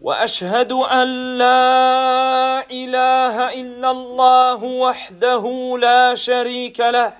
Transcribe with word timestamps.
وأشهد 0.00 0.72
أن 0.72 1.38
لا 1.38 2.70
إله 2.70 3.60
إلا 3.60 3.90
الله 3.90 4.64
وحده 4.64 5.76
لا 5.80 6.14
شريك 6.14 6.80
له 6.80 7.12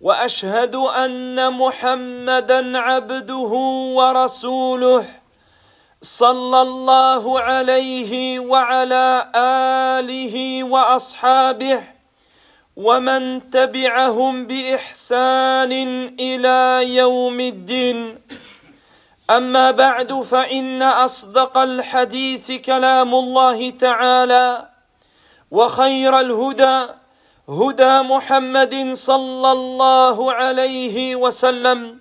وأشهد 0.00 0.74
أن 0.74 1.52
محمدا 1.52 2.78
عبده 2.78 3.52
ورسوله 3.96 5.04
صلى 6.02 6.62
الله 6.62 7.40
عليه 7.40 8.40
وعلى 8.40 9.32
آله 9.96 10.64
وأصحابه 10.64 11.80
ومن 12.76 13.50
تبعهم 13.50 14.46
بإحسان 14.46 15.72
إلى 16.20 16.80
يوم 16.96 17.40
الدين. 17.40 18.18
أما 19.30 19.70
بعد 19.70 20.12
فإن 20.12 20.82
أصدق 20.82 21.58
الحديث 21.58 22.52
كلام 22.52 23.14
الله 23.14 23.70
تعالى 23.70 24.68
وخير 25.50 26.20
الهدى 26.20 26.86
هدى 27.48 28.00
محمد 28.02 28.92
صلى 28.92 29.52
الله 29.52 30.32
عليه 30.32 31.16
وسلم 31.16 31.98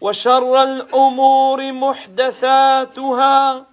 وشر 0.00 0.62
الأمور 0.62 1.72
محدثاتها 1.72 3.66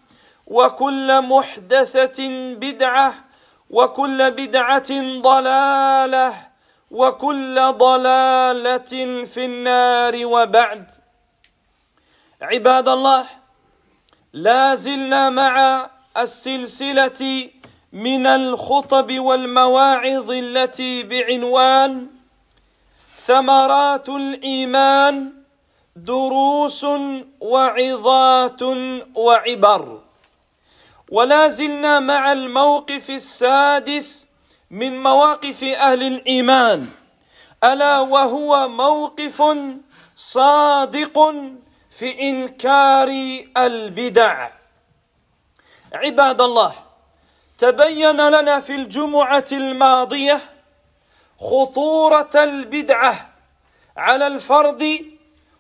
وكل 0.48 1.22
محدثة 1.22 2.28
بدعة 2.54 3.14
وكل 3.70 4.32
بدعة 4.32 5.22
ضلالة 5.22 6.34
وكل 6.92 7.56
ضلالة 7.72 9.24
في 9.26 9.46
النار 9.46 10.26
وبعد. 10.26 11.07
عباد 12.42 12.90
الله 12.90 13.26
لا 14.34 14.76
زلنا 14.76 15.30
مع 15.30 15.90
السلسلة 16.18 17.50
من 17.94 18.28
الخطب 18.28 19.20
والمواعظ 19.20 20.32
التي 20.32 21.04
بعنوان 21.04 22.08
ثمرات 23.26 24.10
الإيمان 24.10 25.34
دروس 25.96 26.86
وعظات 27.42 28.62
وعبر. 29.16 30.02
ولا 31.12 31.48
زلنا 31.48 32.00
مع 32.00 32.32
الموقف 32.32 33.10
السادس 33.10 34.28
من 34.72 35.04
مواقف 35.04 35.64
أهل 35.64 36.04
الإيمان 36.04 36.88
ألا 37.64 38.00
وهو 38.00 38.68
موقف 38.68 39.44
صادق 40.16 41.34
في 41.98 42.30
إنكار 42.30 43.10
البدع. 43.58 44.50
عباد 45.94 46.42
الله 46.42 46.74
تبين 47.58 48.28
لنا 48.30 48.60
في 48.60 48.76
الجمعة 48.76 49.46
الماضية 49.52 50.42
خطورة 51.40 52.30
البدعة 52.36 53.30
على 53.98 54.28
الفرد 54.28 55.06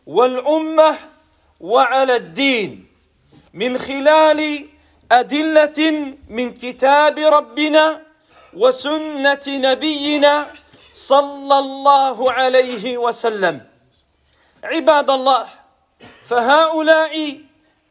والأمة 0.07 0.97
وعلى 1.59 2.15
الدين 2.15 2.87
من 3.53 3.77
خلال 3.77 4.65
أدلة 5.11 6.13
من 6.29 6.51
كتاب 6.51 7.19
ربنا 7.19 8.01
وسنة 8.53 9.45
نبينا 9.47 10.47
صلى 10.93 11.59
الله 11.59 12.31
عليه 12.31 12.97
وسلم. 12.97 13.61
عباد 14.63 15.09
الله 15.09 15.56
فهؤلاء 16.27 17.41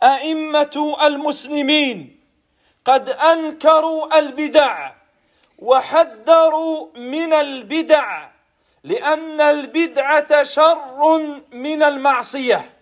أئمة 0.02 0.96
المسلمين 1.02 2.20
قد 2.84 3.10
أنكروا 3.10 4.18
البدع 4.18 4.92
وحذروا 5.58 6.88
من 6.96 7.32
البدع 7.32 8.28
لأن 8.84 9.40
البدعة 9.40 10.42
شر 10.42 11.18
من 11.52 11.82
المعصية 11.82 12.72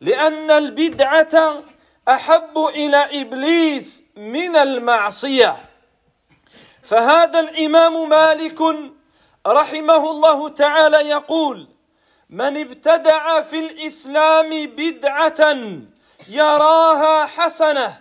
لأن 0.00 0.50
البدعة 0.50 1.62
أحب 2.08 2.58
إلى 2.58 3.20
إبليس 3.20 4.04
من 4.16 4.56
المعصية. 4.56 5.56
فهذا 6.82 7.40
الإمام 7.40 8.08
مالك 8.08 8.60
رحمه 9.46 10.10
الله 10.10 10.48
تعالى 10.48 10.96
يقول 10.96 11.68
من 12.30 12.60
ابتدع 12.60 13.42
في 13.42 13.58
الإسلام 13.58 14.50
بدعة 14.66 15.56
يراها 16.28 17.26
حسنة 17.26 17.98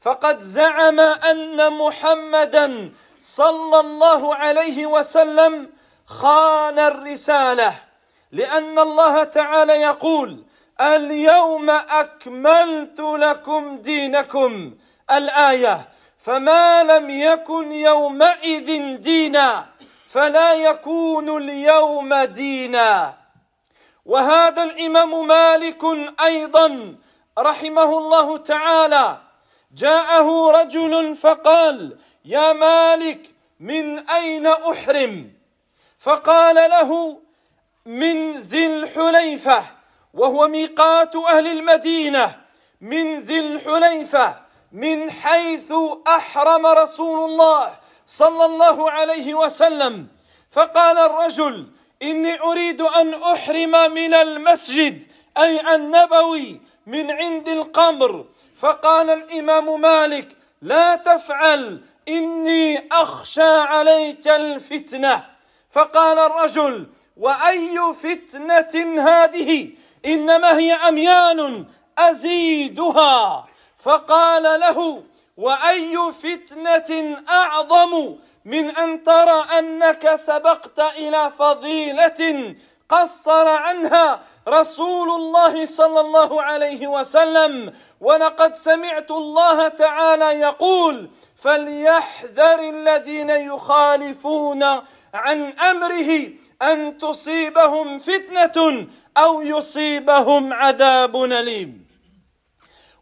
فقد 0.00 0.38
زعم 0.40 1.00
أن 1.00 1.72
محمدا 1.72 2.90
صلى 3.22 3.80
الله 3.80 4.34
عليه 4.34 4.86
وسلم 4.86 5.70
خان 6.06 6.78
الرسالة 6.78 7.74
لأن 8.32 8.78
الله 8.78 9.24
تعالى 9.24 9.72
يقول 9.72 10.44
اليوم 10.80 11.70
أكملت 11.70 13.00
لكم 13.00 13.76
دينكم 13.76 14.74
الآية. 15.10 15.88
فما 16.18 16.82
لم 16.82 17.10
يكن 17.10 17.72
يومئذ 17.72 18.96
دينا 18.96 19.66
فلا 20.08 20.52
يكون 20.54 21.36
اليوم 21.36 22.14
دينا. 22.14 23.21
وهذا 24.06 24.62
الإمام 24.62 25.26
مالك 25.26 25.84
أيضا 26.24 26.94
رحمه 27.38 27.98
الله 27.98 28.36
تعالى. 28.36 29.18
جاءه 29.74 30.50
رجل 30.50 31.16
فقال 31.16 31.98
يا 32.24 32.52
مالك 32.52 33.30
من 33.60 34.08
أين 34.08 34.46
أحرم؟ 34.46 35.32
فقال 35.98 36.54
له 36.54 37.18
من 37.86 38.30
ذي 38.30 38.66
الحليفة 38.66 39.64
وهو 40.14 40.48
ميقات 40.48 41.16
أهل 41.16 41.46
المدينة 41.46 42.40
من 42.80 43.20
ذي 43.20 43.38
الحليفة 43.38 44.40
من 44.72 45.10
حيث 45.10 45.72
أحرم 46.06 46.66
رسول 46.66 47.30
الله 47.30 47.78
صلى 48.06 48.44
الله 48.44 48.90
عليه 48.90 49.34
وسلم. 49.34 50.08
فقال 50.50 50.98
الرجل 50.98 51.66
إني 52.02 52.40
أريد 52.40 52.80
أن 52.80 53.14
أحرم 53.14 53.92
من 53.92 54.14
المسجد 54.14 55.04
أي 55.38 55.74
النبوي 55.74 56.60
من 56.86 57.10
عند 57.10 57.48
القمر. 57.48 58.24
فقال 58.56 59.10
الإمام 59.10 59.80
مالك 59.80 60.36
لا 60.62 60.96
تفعل 60.96 61.80
إني 62.08 62.88
أخشى 62.92 63.42
عليك 63.42 64.28
الفتنة. 64.28 65.24
فقال 65.70 66.18
الرجل 66.18 66.86
وأي 67.16 67.78
فتنة 68.02 69.02
هذه؟ 69.08 69.70
إنما 70.06 70.58
هي 70.58 70.72
أميان 70.72 71.66
أزيدها. 71.98 73.46
فقال 73.78 74.60
له 74.60 75.02
وأي 75.36 75.98
فتنة 76.22 77.16
أعظم؟ 77.28 78.16
من 78.44 78.76
أن 78.76 79.02
ترى 79.02 79.58
أنك 79.58 80.14
سبقت 80.14 80.80
إلى 80.80 81.32
فضيلة 81.38 82.54
قصر 82.88 83.48
عنها 83.48 84.20
رسول 84.48 85.10
الله 85.10 85.66
صلى 85.66 86.00
الله 86.00 86.42
عليه 86.42 86.86
وسلم. 86.86 87.72
ولقد 88.00 88.54
سمعت 88.54 89.10
الله 89.10 89.68
تعالى 89.68 90.24
يقول 90.24 91.10
فليحذر 91.36 92.60
الذين 92.70 93.30
يخالفون 93.30 94.62
عن 95.14 95.52
أمره 95.52 96.28
أن 96.62 96.98
تصيبهم 96.98 97.98
فتنة 97.98 98.86
أو 99.16 99.42
يصيبهم 99.42 100.52
عذاب 100.52 101.16
أليم. 101.16 101.86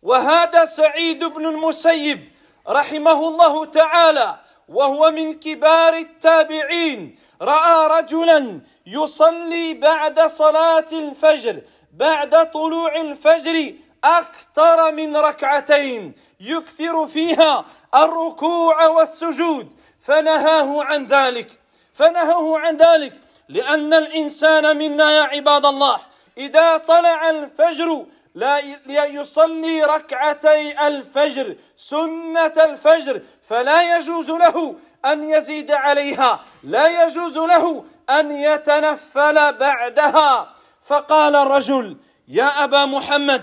وهذا 0.02 0.64
سعيد 0.64 1.24
بن 1.24 1.46
المسيب 1.46 2.32
رحمه 2.68 3.28
الله 3.28 3.64
تعالى 3.64 4.38
وهو 4.70 5.10
من 5.10 5.32
كبار 5.32 5.94
التابعين. 5.94 7.18
رأى 7.42 8.00
رجلا 8.00 8.60
يصلي 8.86 9.74
بعد 9.74 10.20
صلاة 10.20 10.86
الفجر 10.92 11.60
بعد 11.94 12.50
طلوع 12.50 12.96
الفجر 12.96 13.74
أكثر 14.04 14.92
من 14.92 15.16
ركعتين 15.16 16.12
يكثر 16.40 17.06
فيها 17.06 17.64
الركوع 17.94 18.86
والسجود. 18.86 19.68
فنهاه 20.02 20.84
عن 20.84 21.04
ذلك. 21.04 21.60
فنهاه 21.94 22.58
عن 22.58 22.76
ذلك 22.76 23.12
لأن 23.48 23.94
الإنسان 23.94 24.76
منا 24.76 25.10
يا 25.10 25.22
عباد 25.22 25.66
الله 25.66 26.00
إذا 26.38 26.76
طلع 26.76 27.30
الفجر 27.30 28.06
لا 28.34 29.04
يصلي 29.04 29.84
ركعتي 29.84 30.86
الفجر 30.86 31.56
سنة 31.76 32.46
الفجر 32.46 33.22
فلا 33.48 33.96
يجوز 33.96 34.30
له 34.30 34.76
أن 35.04 35.24
يزيد 35.24 35.70
عليها 35.70 36.40
لا 36.62 37.04
يجوز 37.04 37.38
له 37.38 37.84
أن 38.10 38.32
يتنفل 38.32 39.52
بعدها. 39.52 40.54
فقال 40.82 41.36
الرجل 41.36 41.96
يا 42.28 42.64
أبا 42.64 42.84
محمد 42.84 43.42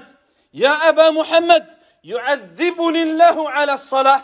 يا 0.54 0.89
أبا 0.89 1.10
محمد 1.10 1.78
يعذبني 2.04 3.04
الله 3.04 3.50
على 3.50 3.74
الصلاة. 3.74 4.22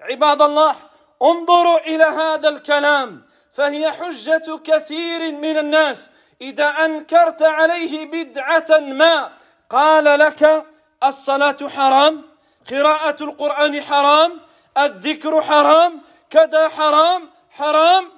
عباد 0.00 0.42
الله 0.42 0.76
انظروا 1.22 1.78
إلى 1.78 2.04
هذا 2.04 2.48
الكلام 2.48 3.26
فهي 3.52 3.92
حجة 3.92 4.60
كثير 4.64 5.32
من 5.32 5.58
الناس. 5.58 6.10
إذا 6.40 6.66
أنكرت 6.66 7.42
عليه 7.42 8.06
بدعة 8.06 8.78
ما 8.78 9.32
قال 9.72 10.04
لك 10.04 10.66
الصلاة 11.04 11.56
حرام 11.68 12.24
قراءة 12.70 13.22
القرآن 13.22 13.82
حرام 13.82 14.40
الذكر 14.78 15.42
حرام 15.42 16.00
كذا 16.30 16.68
حرام 16.68 17.30
حرام. 17.50 18.08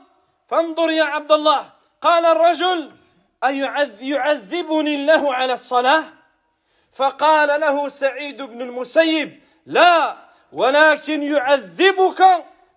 فانظر 0.49 0.91
يا 0.91 1.05
عبد 1.05 1.33
الله 1.33 1.65
قال 2.03 2.27
الرجل 2.27 2.93
أيعذبني 3.45 4.95
الله 4.95 5.35
على 5.35 5.53
الصلاة؟ 5.53 6.05
فقال 6.93 7.61
له 7.61 7.89
سعيد 7.89 8.43
بن 8.43 8.63
المسيب 8.63 9.43
لا 9.67 10.17
ولكن 10.53 11.23
يعذبك 11.23 12.25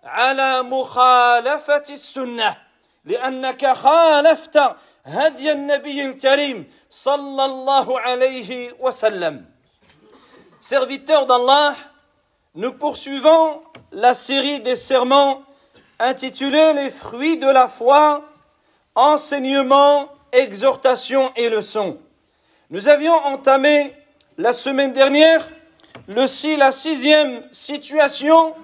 على 0.04 0.62
مخالفة 0.62 1.84
السنة 1.90 2.56
لأنك 3.04 3.72
خالفت 3.72 4.76
هدي 5.07 5.51
النبي 5.51 6.05
الكريم 6.05 6.71
صلى 6.89 7.45
الله 7.45 7.99
عليه 7.99 8.75
وسلم 8.79 9.45
Serviteurs 10.59 11.25
d'Allah, 11.25 11.75
nous 12.55 12.71
poursuivons 12.71 13.61
la 13.91 14.13
série 14.13 14.61
des 14.61 14.77
sermons 14.77 15.43
intitulée 15.99 16.73
Les 16.73 16.89
fruits 16.89 17.37
de 17.37 17.47
la 17.47 17.67
foi, 17.67 18.23
enseignement, 18.95 20.07
exhortation 20.31 21.33
et 21.35 21.49
leçons. 21.49 21.97
Nous 22.69 22.87
avions 22.87 23.13
entamé 23.13 23.93
la 24.37 24.53
semaine 24.53 24.93
dernière 24.93 25.45
le, 26.07 26.57
la 26.57 26.71
sixième 26.71 27.43
situation 27.51 28.55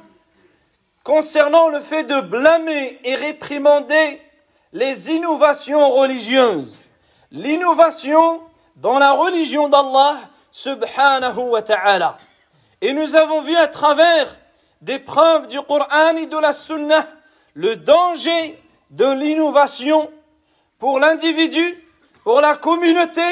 concernant 1.03 1.69
le 1.69 1.79
fait 1.79 2.03
de 2.03 2.21
blâmer 2.21 2.99
et 3.03 3.15
réprimander 3.15 4.21
les 4.74 5.12
innovations 5.12 5.88
religieuses. 5.92 6.82
L'innovation 7.30 8.42
dans 8.76 8.98
la 8.98 9.12
religion 9.12 9.68
d'Allah 9.68 10.16
subhanahu 10.50 11.38
wa 11.50 11.62
ta'ala. 11.62 12.18
Et 12.80 12.92
nous 12.92 13.14
avons 13.14 13.40
vu 13.40 13.56
à 13.56 13.68
travers 13.68 14.36
des 14.82 14.98
preuves 14.98 15.46
du 15.46 15.60
Coran 15.62 16.16
et 16.16 16.26
de 16.26 16.36
la 16.36 16.52
Sunnah 16.52 17.06
le 17.54 17.76
danger 17.76 18.60
de 18.90 19.06
l'innovation 19.12 20.10
pour 20.80 20.98
l'individu, 20.98 21.82
pour 22.24 22.40
la 22.40 22.56
communauté 22.56 23.22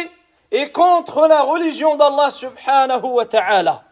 et 0.53 0.71
contre 0.71 1.27
la 1.27 1.43
religion 1.43 1.97
d'Allah 1.97 2.31
subhanahu 2.31 3.05
wa 3.05 3.27
ta'ala. 3.27 3.83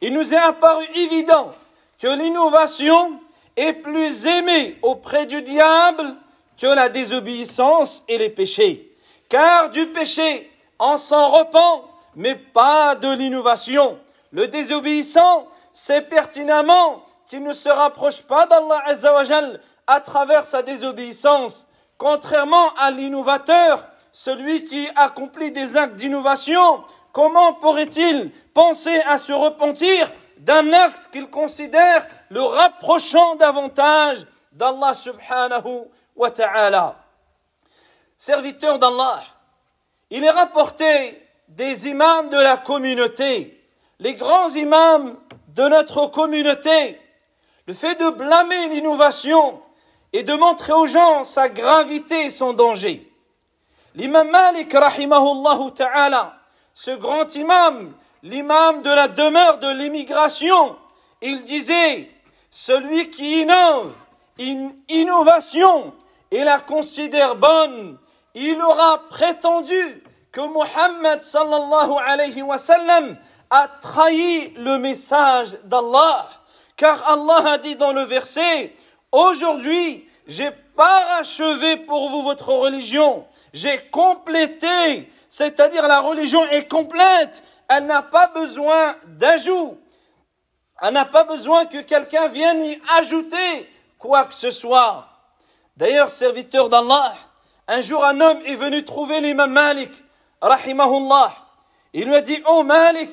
Il 0.00 0.12
nous 0.12 0.32
est 0.32 0.38
apparu 0.38 0.84
évident 0.94 1.52
que 2.00 2.06
l'innovation 2.06 3.18
est 3.56 3.72
plus 3.72 4.26
aimée 4.26 4.78
auprès 4.82 5.26
du 5.26 5.42
diable 5.42 6.14
que 6.60 6.66
la 6.66 6.88
désobéissance 6.88 8.04
et 8.08 8.18
les 8.18 8.30
péchés. 8.30 8.96
Car 9.28 9.70
du 9.70 9.86
péché, 9.88 10.50
on 10.78 10.96
s'en 10.96 11.30
repent, 11.30 11.84
mais 12.14 12.34
pas 12.36 12.94
de 12.94 13.12
l'innovation. 13.12 13.98
Le 14.30 14.48
désobéissant 14.48 15.46
sait 15.72 16.02
pertinemment 16.02 17.04
qu'il 17.28 17.42
ne 17.42 17.52
se 17.52 17.68
rapproche 17.68 18.22
pas 18.22 18.46
d'Allah 18.46 18.82
Azzawajal 18.86 19.60
à 19.86 20.00
travers 20.00 20.44
sa 20.44 20.62
désobéissance, 20.62 21.66
contrairement 21.98 22.72
à 22.78 22.90
l'innovateur 22.90 23.84
celui 24.12 24.62
qui 24.62 24.88
accomplit 24.94 25.50
des 25.50 25.76
actes 25.76 25.96
d'innovation, 25.96 26.84
comment 27.12 27.54
pourrait-il 27.54 28.30
penser 28.54 29.00
à 29.06 29.18
se 29.18 29.32
repentir 29.32 30.10
d'un 30.38 30.72
acte 30.72 31.10
qu'il 31.10 31.28
considère 31.28 32.06
le 32.28 32.40
rapprochant 32.40 33.34
davantage 33.34 34.18
d'Allah 34.52 34.94
subhanahu 34.94 35.82
wa 36.16 36.30
Serviteur 38.16 38.78
d'Allah, 38.78 39.22
il 40.10 40.24
est 40.24 40.30
rapporté 40.30 41.20
des 41.48 41.88
imams 41.88 42.28
de 42.28 42.38
la 42.38 42.56
communauté, 42.56 43.60
les 43.98 44.14
grands 44.14 44.50
imams 44.50 45.18
de 45.48 45.68
notre 45.68 46.06
communauté, 46.06 47.00
le 47.66 47.74
fait 47.74 47.96
de 47.96 48.10
blâmer 48.10 48.68
l'innovation 48.68 49.60
et 50.12 50.22
de 50.22 50.34
montrer 50.34 50.72
aux 50.72 50.86
gens 50.86 51.24
sa 51.24 51.48
gravité 51.48 52.26
et 52.26 52.30
son 52.30 52.52
danger. 52.52 53.10
L'imam 53.94 54.30
Malik, 54.30 54.72
rahimahullah 54.72 55.70
ta'ala, 55.74 56.38
ce 56.74 56.90
grand 56.92 57.34
imam, 57.34 57.92
l'imam 58.22 58.82
de 58.82 58.90
la 58.90 59.08
demeure 59.08 59.58
de 59.58 59.68
l'immigration, 59.68 60.76
il 61.20 61.44
disait, 61.44 62.10
celui 62.50 63.10
qui 63.10 63.42
innove, 63.42 63.92
une 64.38 64.74
innovation, 64.88 65.94
et 66.34 66.44
la 66.44 66.60
considère 66.60 67.36
bonne, 67.36 67.98
il 68.34 68.60
aura 68.60 69.08
prétendu 69.08 70.02
que 70.32 70.40
Muhammad 70.40 71.22
sallallahu 71.22 71.92
a 73.50 73.68
trahi 73.80 74.52
le 74.56 74.78
message 74.78 75.56
d'Allah. 75.64 76.28
Car 76.76 77.08
Allah 77.08 77.52
a 77.52 77.58
dit 77.58 77.76
dans 77.76 77.92
le 77.92 78.02
verset, 78.02 78.74
aujourd'hui, 79.12 80.08
j'ai 80.26 80.50
parachevé 80.76 81.76
pour 81.78 82.10
vous 82.10 82.22
votre 82.22 82.52
religion 82.52 83.24
j'ai 83.54 83.78
complété, 83.90 85.10
c'est-à-dire 85.30 85.86
la 85.86 86.00
religion 86.00 86.44
est 86.50 86.68
complète, 86.68 87.44
elle 87.68 87.86
n'a 87.86 88.02
pas 88.02 88.26
besoin 88.34 88.96
d'ajout, 89.06 89.78
elle 90.82 90.92
n'a 90.92 91.04
pas 91.04 91.22
besoin 91.22 91.64
que 91.64 91.80
quelqu'un 91.80 92.26
vienne 92.28 92.64
y 92.64 92.82
ajouter 92.98 93.70
quoi 93.96 94.24
que 94.24 94.34
ce 94.34 94.50
soit. 94.50 95.08
D'ailleurs, 95.76 96.10
serviteur 96.10 96.68
d'Allah, 96.68 97.14
un 97.66 97.80
jour 97.80 98.04
un 98.04 98.20
homme 98.20 98.38
est 98.46 98.54
venu 98.54 98.84
trouver 98.84 99.20
l'imam 99.20 99.50
Malik, 99.50 99.90
rahimahullah. 100.40 101.34
Il 101.92 102.06
lui 102.06 102.14
a 102.14 102.20
dit, 102.20 102.40
oh 102.46 102.62
Malik, 102.62 103.10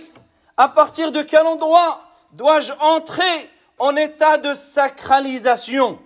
à 0.58 0.70
partir 0.70 1.12
de 1.12 1.24
quel 1.24 1.46
endroit 1.48 2.02
dois-je 2.34 2.74
entrer 2.80 3.50
en 3.80 3.96
état 3.96 4.38
de 4.38 4.54
sacralisation? 4.54 5.98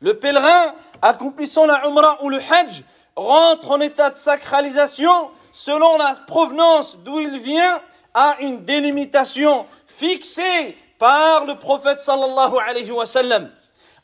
Le 0.00 0.18
pèlerin 0.18 0.74
accomplissant 1.02 1.66
la 1.66 1.86
Umrah 1.86 2.18
ou 2.24 2.30
le 2.30 2.38
Hajj 2.38 2.82
rentre 3.14 3.70
en 3.70 3.80
état 3.80 4.10
de 4.10 4.16
sacralisation 4.16 5.30
selon 5.52 5.96
la 5.98 6.14
provenance 6.26 6.96
d'où 6.98 7.20
il 7.20 7.38
vient 7.38 7.80
à 8.12 8.36
une 8.40 8.64
délimitation 8.64 9.66
fixée 9.86 10.76
par 10.98 11.44
le 11.44 11.56
prophète 11.56 12.00
sallallahu 12.00 12.54
alayhi 12.66 12.90
wa 12.90 13.06
sallam. 13.06 13.50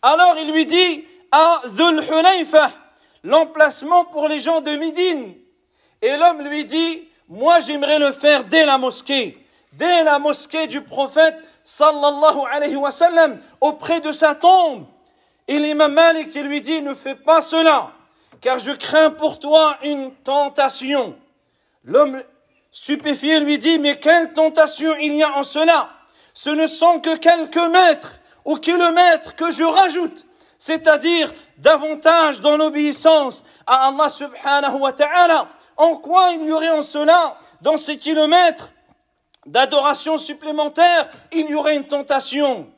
Alors 0.03 0.37
il 0.39 0.53
lui 0.53 0.67
dit 0.67 1.05
à 1.31 1.63
Dhul 1.67 2.03
Hunayfa, 2.03 2.71
l'emplacement 3.25 4.05
pour 4.07 4.29
les 4.29 4.41
gens 4.41 4.61
de 4.61 4.77
Médine. 4.77 5.35
Et 6.03 6.17
l'homme 6.17 6.43
lui 6.43 6.65
dit, 6.65 7.09
moi 7.29 7.61
j'aimerais 7.61 7.99
le 7.99 8.13
faire 8.13 8.45
dès 8.45 8.65
la 8.65 8.79
mosquée, 8.79 9.39
dès 9.73 10.03
la 10.05 10.19
mosquée 10.19 10.67
du 10.67 10.81
prophète 10.83 11.37
sallallahu 11.65 12.39
alayhi 12.51 12.77
wa 12.77 12.91
sallam, 12.91 13.39
auprès 13.61 14.01
de 14.01 14.13
sa 14.13 14.35
tombe. 14.35 14.87
Et 15.47 15.59
l'imam 15.59 15.93
Malik 15.93 16.35
lui 16.35 16.61
dit, 16.61 16.83
ne 16.83 16.95
fais 16.95 17.15
pas 17.15 17.43
cela 17.43 17.93
car 18.41 18.59
je 18.59 18.73
crains 18.73 19.11
pour 19.11 19.39
toi 19.39 19.79
une 19.83 20.13
tentation. 20.17 21.17
L'homme 21.85 22.23
stupéfié 22.71 23.41
lui 23.41 23.59
dit, 23.59 23.79
mais 23.79 23.99
quelle 23.99 24.33
tentation 24.33 24.95
il 25.01 25.15
y 25.15 25.23
a 25.23 25.37
en 25.37 25.45
cela 25.45 25.91
Ce 26.35 26.51
ne 26.51 26.67
sont 26.67 27.01
que 27.01 27.17
quelques 27.17 27.57
mètres 27.57 28.21
ou 28.45 28.57
kilomètres 28.57 29.35
que 29.35 29.51
je 29.51 29.65
rajoute, 29.65 30.27
c'est-à-dire 30.59 31.33
davantage 31.57 32.41
dans 32.41 32.57
l'obéissance 32.57 33.45
à 33.67 33.89
Allah 33.89 34.09
subhanahu 34.09 34.81
wa 34.81 34.93
ta'ala. 34.93 35.49
En 35.77 35.97
quoi 35.97 36.33
il 36.35 36.45
y 36.45 36.53
aurait 36.53 36.71
en 36.71 36.83
cela, 36.83 37.39
dans 37.63 37.77
ces 37.77 37.99
kilomètres 37.99 38.73
d'adoration 39.47 40.19
supplémentaire, 40.19 41.09
il 41.33 41.49
y 41.49 41.55
aurait 41.55 41.77
une 41.77 41.87
tentation? 41.87 42.69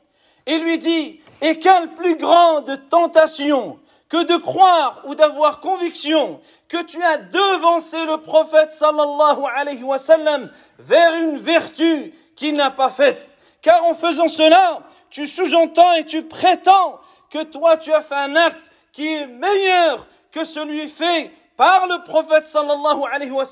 Et 0.45 0.59
lui 0.59 0.77
dit, 0.77 1.19
et 1.41 1.59
quelle 1.59 1.89
plus 1.95 2.15
grande 2.15 2.79
tentation 2.89 3.79
que 4.09 4.23
de 4.23 4.37
croire 4.37 5.01
ou 5.05 5.15
d'avoir 5.15 5.59
conviction 5.59 6.39
que 6.67 6.83
tu 6.83 7.01
as 7.01 7.17
devancé 7.17 8.05
le 8.05 8.17
prophète 8.17 8.73
sallallahu 8.73 9.43
alayhi 9.55 9.83
wa 9.83 9.97
sallam 9.97 10.51
vers 10.79 11.15
une 11.15 11.37
vertu 11.37 12.13
qu'il 12.35 12.55
n'a 12.55 12.71
pas 12.71 12.89
faite. 12.89 13.31
Car 13.61 13.83
en 13.85 13.95
faisant 13.95 14.27
cela, 14.27 14.81
tu 15.09 15.27
sous-entends 15.27 15.93
et 15.93 16.05
tu 16.05 16.23
prétends 16.23 16.99
que 17.31 17.43
toi 17.43 17.77
tu 17.77 17.91
as 17.93 18.01
fait 18.01 18.15
un 18.15 18.35
acte 18.35 18.71
qui 18.93 19.07
est 19.07 19.25
meilleur 19.25 20.05
que 20.31 20.43
celui 20.43 20.87
fait 20.87 21.31
par 21.57 21.87
le 21.87 22.03
prophète 22.03 22.47
sallallahu 22.47 23.01
alayhi 23.11 23.31
wa 23.31 23.45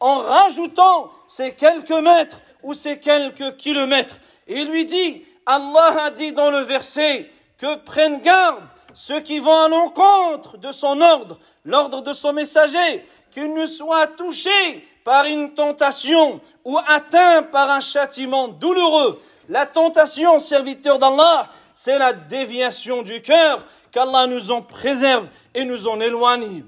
en 0.00 0.18
rajoutant 0.18 1.10
ces 1.28 1.52
quelques 1.52 1.90
mètres 1.90 2.40
ou 2.62 2.74
ces 2.74 2.98
quelques 2.98 3.56
kilomètres. 3.56 4.16
Il 4.46 4.68
lui 4.68 4.86
dit, 4.86 5.24
Allah 5.46 6.04
a 6.04 6.10
dit 6.10 6.32
dans 6.32 6.50
le 6.50 6.60
verset 6.60 7.30
que 7.58 7.76
prennent 7.76 8.20
garde 8.20 8.64
ceux 8.92 9.20
qui 9.20 9.38
vont 9.38 9.58
à 9.58 9.68
l'encontre 9.68 10.56
de 10.56 10.72
son 10.72 11.00
ordre, 11.00 11.38
l'ordre 11.64 12.02
de 12.02 12.12
son 12.12 12.32
messager, 12.32 13.06
qu'ils 13.30 13.52
ne 13.52 13.66
soient 13.66 14.06
touchés 14.08 14.88
par 15.04 15.24
une 15.26 15.54
tentation 15.54 16.40
ou 16.64 16.78
atteints 16.86 17.42
par 17.42 17.70
un 17.70 17.80
châtiment 17.80 18.48
douloureux. 18.48 19.20
La 19.48 19.66
tentation, 19.66 20.38
serviteur 20.38 20.98
d'Allah, 20.98 21.48
c'est 21.82 21.98
la 21.98 22.12
déviation 22.12 23.00
du 23.00 23.22
cœur, 23.22 23.64
qu'Allah 23.90 24.26
nous 24.26 24.50
en 24.50 24.60
préserve 24.60 25.26
et 25.54 25.64
nous 25.64 25.88
en 25.88 25.98
éloigne. 25.98 26.62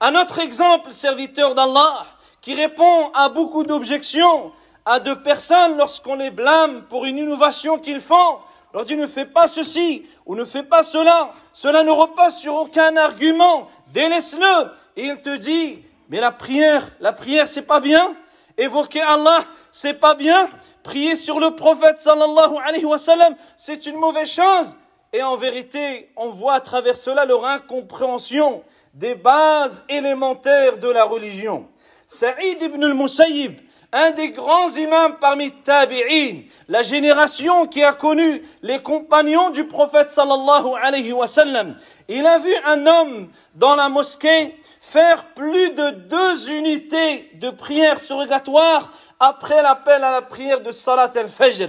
Un 0.00 0.14
autre 0.14 0.38
exemple, 0.38 0.92
serviteur 0.92 1.56
d'Allah, 1.56 2.06
qui 2.40 2.54
répond 2.54 3.10
à 3.12 3.28
beaucoup 3.28 3.64
d'objections 3.64 4.52
à 4.84 5.00
deux 5.00 5.20
personnes 5.20 5.76
lorsqu'on 5.76 6.14
les 6.14 6.30
blâme 6.30 6.84
pour 6.84 7.06
une 7.06 7.18
innovation 7.18 7.80
qu'ils 7.80 8.00
font, 8.00 8.38
leur 8.72 8.84
dit 8.84 8.96
ne 8.96 9.08
fais 9.08 9.26
pas 9.26 9.48
ceci 9.48 10.06
ou 10.26 10.36
ne 10.36 10.44
fais 10.44 10.62
pas 10.62 10.84
cela, 10.84 11.32
cela 11.52 11.82
ne 11.82 11.90
repose 11.90 12.36
sur 12.36 12.54
aucun 12.54 12.96
argument, 12.96 13.66
délaisse-le. 13.92 14.70
Et 14.96 15.06
il 15.06 15.20
te 15.22 15.36
dit, 15.38 15.82
mais 16.08 16.20
la 16.20 16.30
prière, 16.30 16.86
la 17.00 17.12
prière 17.12 17.48
c'est 17.48 17.62
pas 17.62 17.80
bien, 17.80 18.14
évoquer 18.58 19.00
Allah 19.00 19.40
c'est 19.72 19.94
pas 19.94 20.14
bien, 20.14 20.48
prier 20.84 21.16
sur 21.16 21.40
le 21.40 21.56
prophète 21.56 21.98
sallallahu 21.98 22.54
alayhi 22.64 22.84
wa 22.84 22.98
sallam 22.98 23.34
c'est 23.56 23.86
une 23.86 23.96
mauvaise 23.96 24.30
chose. 24.30 24.76
Et 25.12 25.22
en 25.22 25.36
vérité, 25.36 26.10
on 26.16 26.28
voit 26.28 26.54
à 26.54 26.60
travers 26.60 26.96
cela 26.96 27.24
leur 27.24 27.44
incompréhension 27.46 28.62
des 28.94 29.14
bases 29.14 29.82
élémentaires 29.88 30.78
de 30.78 30.88
la 30.88 31.04
religion. 31.04 31.68
Saïd 32.06 32.60
ibn 32.60 32.82
al-Musayyib, 32.82 33.58
un 33.92 34.10
des 34.10 34.30
grands 34.30 34.70
imams 34.70 35.16
parmi 35.20 35.52
Tabi'in, 35.52 36.42
la 36.68 36.82
génération 36.82 37.66
qui 37.66 37.84
a 37.84 37.92
connu 37.92 38.42
les 38.62 38.82
compagnons 38.82 39.50
du 39.50 39.64
prophète 39.64 40.10
sallallahu 40.10 40.74
alayhi 40.82 41.12
wa 41.12 41.28
sallam. 41.28 41.76
Il 42.08 42.26
a 42.26 42.38
vu 42.38 42.52
un 42.66 42.86
homme 42.86 43.28
dans 43.54 43.76
la 43.76 43.88
mosquée 43.88 44.56
faire 44.80 45.32
plus 45.34 45.70
de 45.70 45.90
deux 45.90 46.50
unités 46.50 47.30
de 47.34 47.50
prière 47.50 48.00
surrogatoire 48.00 48.92
après 49.20 49.62
l'appel 49.62 50.02
à 50.04 50.10
la 50.10 50.22
prière 50.22 50.60
de 50.60 50.72
Salat 50.72 51.10
al-Fajr. 51.14 51.68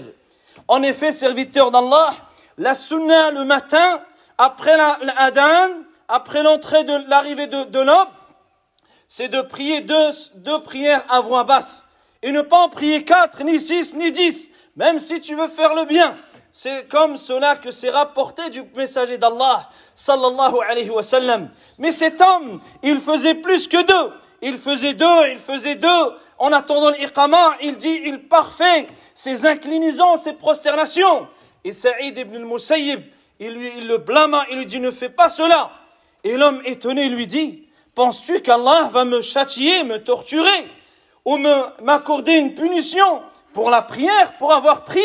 En 0.68 0.82
effet, 0.84 1.12
serviteur 1.12 1.72
d'Allah, 1.72 2.14
la 2.58 2.74
sunna 2.74 3.32
le 3.32 3.44
matin, 3.44 4.02
après 4.38 4.78
l'adhan, 4.78 5.74
après 6.08 6.44
l'entrée 6.44 6.84
de 6.84 7.10
l'arrivée 7.10 7.48
de, 7.48 7.64
de 7.64 7.80
l'aube, 7.80 8.10
c'est 9.08 9.28
de 9.28 9.42
prier 9.42 9.82
deux, 9.82 10.10
deux 10.36 10.62
prières 10.62 11.04
à 11.10 11.22
voix 11.22 11.44
basse 11.44 11.84
et 12.22 12.32
ne 12.32 12.42
pas 12.42 12.58
en 12.58 12.70
prier 12.70 13.04
quatre, 13.04 13.44
ni 13.44 13.60
six, 13.60 13.94
ni 13.96 14.12
dix, 14.12 14.50
même 14.76 15.00
si 15.00 15.22
tu 15.22 15.36
veux 15.36 15.48
faire 15.48 15.76
le 15.76 15.86
bien. 15.86 16.16
C'est 16.52 16.88
comme 16.88 17.18
cela 17.18 17.58
que 17.58 17.70
c'est 17.70 17.90
rapporté 17.90 18.50
du 18.50 18.64
messager 18.76 19.18
d'Allah, 19.18 19.70
sallallahu 19.94 20.56
alayhi 20.70 20.90
wa 20.90 21.04
sallam. 21.04 21.50
Mais 21.78 21.92
cet 21.92 22.22
homme, 22.22 22.62
il 22.82 23.00
faisait 23.00 23.36
plus 23.36 23.68
que 23.68 23.84
deux. 23.84 24.14
Il 24.42 24.58
faisait 24.58 24.94
deux, 24.94 25.28
il 25.32 25.38
faisait 25.38 25.76
deux. 25.76 26.14
En 26.38 26.52
attendant 26.52 26.92
l'iqama, 26.92 27.58
il 27.62 27.78
dit, 27.78 28.02
il 28.04 28.28
parfait 28.28 28.88
ses 29.14 29.46
inclinaisons, 29.46 30.18
ses 30.18 30.34
prosternations. 30.34 31.28
Et 31.64 31.72
Saïd 31.72 32.18
ibn 32.18 32.36
al-Musayyib, 32.36 33.02
il, 33.40 33.88
le 33.88 33.98
blâma, 33.98 34.46
il 34.52 34.58
lui 34.58 34.66
dit, 34.66 34.80
ne 34.80 34.92
fais 34.92 35.10
pas 35.10 35.30
cela. 35.30 35.72
Et 36.24 36.38
l'homme 36.38 36.62
étonné 36.66 37.08
lui 37.10 37.28
dit, 37.28 37.68
penses-tu 37.94 38.42
qu'Allah 38.42 38.90
va 38.92 39.06
me 39.06 39.22
châtier, 39.22 39.84
me 39.84 40.04
torturer 40.04 40.68
ou 41.24 41.38
m'accorder 41.82 42.34
une 42.34 42.54
punition 42.54 43.22
pour 43.54 43.70
la 43.70 43.82
prière, 43.82 44.38
pour 44.38 44.54
avoir 44.54 44.84
prié? 44.84 45.04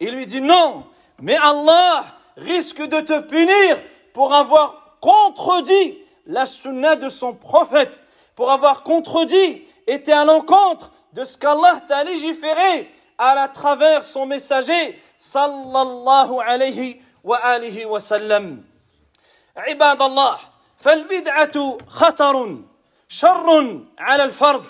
Il 0.00 0.14
lui 0.14 0.26
dit 0.26 0.40
non, 0.40 0.84
mais 1.20 1.36
Allah 1.36 2.04
risque 2.36 2.82
de 2.82 3.00
te 3.00 3.20
punir 3.20 3.78
pour 4.12 4.32
avoir 4.32 4.96
contredit 5.00 5.98
la 6.26 6.46
sunna 6.46 6.96
de 6.96 7.08
son 7.08 7.34
prophète, 7.34 8.02
pour 8.36 8.50
avoir 8.50 8.82
contredit, 8.82 9.64
été 9.88 10.12
à 10.12 10.24
l'encontre 10.24 10.92
de 11.12 11.24
ce 11.24 11.38
qu'Allah 11.38 11.80
t'a 11.88 12.04
légiféré 12.04 12.92
à 13.16 13.34
la 13.34 13.48
travers 13.48 14.04
son 14.04 14.26
messager, 14.26 15.00
sallallahu 15.18 16.38
alayhi 16.44 17.00
wa 17.24 17.36
alihi 17.38 17.84
wa 17.84 18.00
sallam. 18.00 18.64
عباد 19.56 20.02
الله 20.02 20.38
فالبدعة 20.78 21.78
خطر 21.88 22.56
شر 23.08 23.80
على 23.98 24.24
الفرد 24.24 24.64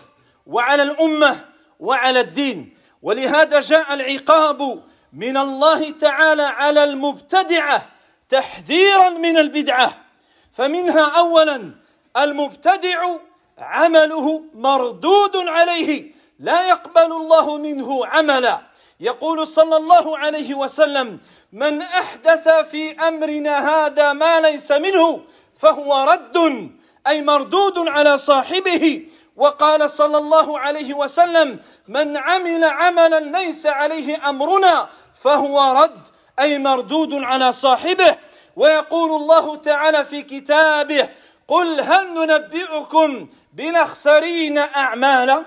وعلى 0.47 0.83
الامه 0.83 1.45
وعلى 1.81 2.21
الدين 2.21 2.77
ولهذا 3.03 3.61
جاء 3.61 3.95
العقاب 3.95 4.83
من 5.13 5.37
الله 5.37 5.91
تعالى 5.91 6.43
على 6.43 6.85
المبتدعه 6.85 7.87
تحذيرا 8.29 9.11
من 9.11 9.39
البدعه 9.39 10.05
فمنها 10.53 11.19
اولا 11.19 11.75
المبتدع 12.17 13.17
عمله 13.59 14.43
مردود 14.55 15.37
عليه 15.37 16.13
لا 16.39 16.69
يقبل 16.69 17.13
الله 17.13 17.57
منه 17.57 18.07
عملا. 18.07 18.61
يقول 19.01 19.47
صلى 19.47 19.77
الله 19.77 20.19
عليه 20.19 20.55
وسلم 20.55 21.21
من 21.53 21.83
أحدث 21.83 22.49
في 22.49 22.93
أمرنا 22.93 23.69
هذا 23.71 24.13
ما 24.13 24.41
ليس 24.41 24.73
منه 24.73 25.21
فهو 25.59 26.05
رد 26.05 26.71
أي 27.07 27.23
مردود 27.23 27.89
على 27.89 28.19
صاحبه. 28.19 29.07
وقال 29.37 29.91
صلى 29.91 30.19
الله 30.19 30.59
عليه 30.59 30.95
وسلم 30.95 31.59
من 31.89 32.17
عمل 32.17 32.65
عملا 32.65 33.21
ليس 33.21 33.67
عليه 33.67 34.29
أمرنا 34.29 34.89
فهو 35.15 35.73
رد 35.83 36.03
أي 36.41 36.59
مردود 36.59 37.15
على 37.15 37.53
صاحبه. 37.53 38.17
ويقول 38.57 39.23
الله 39.23 39.57
تعالى 39.57 40.05
في 40.05 40.23
كتابه 40.23 41.09
قل 41.49 41.81
هل 41.81 42.15
ننبئكم 42.15 43.29
بالاخسرين 43.59 44.59
أعمالا 44.59 45.45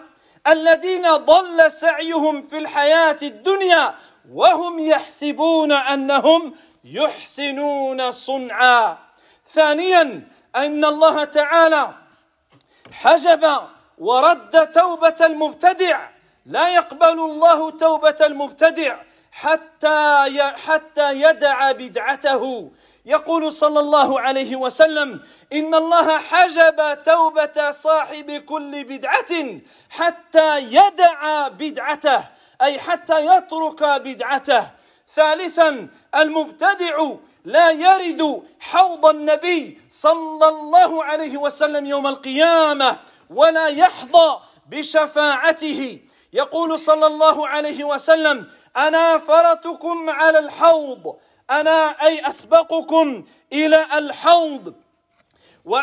الذين 0.48 1.16
ضل 1.16 1.72
سعيهم 1.72 2.42
في 2.42 2.58
الحياة 2.58 3.18
الدنيا 3.22 3.96
وهم 4.32 4.80
يحسبون 4.80 5.72
أنهم 5.72 6.54
يحسنون 6.84 8.12
صنعا. 8.12 8.98
ثانيا 9.54 10.28
أن 10.56 10.86
الله 10.86 11.24
تعالى 11.24 11.94
حجب 12.92 13.44
ورد 13.98 14.72
توبة 14.72 15.16
المبتدع. 15.22 16.10
لا 16.46 16.70
يقبل 16.70 17.20
الله 17.20 17.72
توبة 17.72 18.18
المبتدع 18.22 18.96
حتى 19.32 20.54
حتى 20.66 21.14
يدع 21.22 21.72
بدعته. 21.72 22.72
يقول 23.06 23.54
صلى 23.54 23.80
الله 23.80 24.20
عليه 24.22 24.56
وسلم 24.56 25.20
إن 25.54 25.76
الله 25.76 26.18
حجب 26.18 27.04
توبة 27.04 27.72
صاحب 27.72 28.32
كل 28.32 28.84
بدعة 28.84 29.60
حتى 29.90 30.60
يدع 30.60 31.48
بدعته 31.48 32.24
أي 32.62 32.80
حتى 32.80 33.26
يترك 33.26 33.84
بدعته. 33.84 34.68
ثالثا 35.14 35.88
المبتدع 36.16 37.12
لا 37.46 37.72
يرد 37.72 38.44
حوض 38.60 39.06
النبي 39.06 39.82
صلى 39.90 40.48
الله 40.50 41.04
عليه 41.04 41.38
وسلم 41.38 41.86
يوم 41.86 42.08
القيامة 42.08 42.98
ولا 43.30 43.68
يحظى 43.68 44.40
بشفاعته. 44.70 46.00
يقول 46.34 46.80
صلى 46.80 47.08
الله 47.08 47.48
عليه 47.48 47.84
وسلم 47.84 48.48
أنا 48.78 49.18
فرتكم 49.18 50.10
على 50.10 50.40
الحوض 50.40 51.18
أنا 51.52 52.06
أي 52.06 52.28
أسبقكم 52.28 53.24
إلى 53.54 53.86
الحوض 53.94 54.74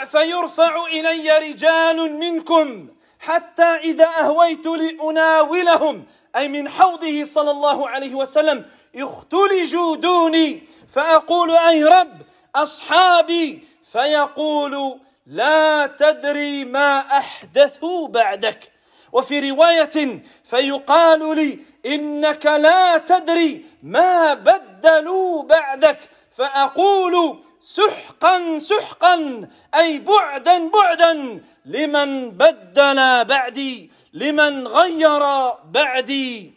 فيرفع 0.06 0.87
إلي 0.87 1.38
رجال 1.38 2.12
منكم 2.12 2.88
حتى 3.20 3.62
إذا 3.62 4.04
أهويت 4.04 4.66
لأناولهم 4.66 6.04
أي 6.37 6.48
من 6.48 6.68
حوضه 6.68 7.25
صلى 7.25 7.50
الله 7.50 7.88
عليه 7.88 8.14
وسلم 8.14 8.64
اختلجوا 8.96 9.96
دوني 9.96 10.62
فأقول 10.88 11.50
أي 11.50 11.84
رب 11.84 12.22
أصحابي 12.54 13.68
فيقول 13.92 15.00
لا 15.26 15.87
تدري 15.87 16.64
ما 16.64 16.98
أحدثوا 16.98 18.08
بعدك. 18.08 18.72
وفي 19.12 19.50
روايه 19.50 20.24
فيقال 20.43 21.36
لي 21.36 21.60
انك 21.86 22.46
لا 22.46 22.98
تدري 22.98 23.65
ما 23.84 24.34
بدلوا 24.34 25.43
بعدك 25.43 26.00
فأقول 26.32 27.39
سحقا 27.60 28.58
سحقا 28.58 29.48
أي 29.75 30.00
بعدا 30.00 30.70
بعدا 30.70 31.43
لمن 31.65 32.32
بدل 32.32 33.25
بعدي 33.25 33.91
لمن 34.13 34.67
غير 34.67 35.22
بعدي 35.63 36.53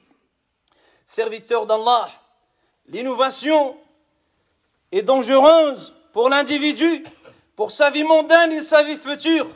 Serviteur 1.08 1.66
d'Allah, 1.66 2.08
l'innovation 2.88 3.76
est 4.90 5.02
dangereuse 5.02 5.94
pour 6.12 6.28
l'individu, 6.28 7.04
pour 7.54 7.70
sa 7.70 7.90
vie 7.90 8.02
mondaine 8.02 8.50
et 8.50 8.60
sa 8.60 8.82
vie 8.82 8.96
future. 8.96 9.46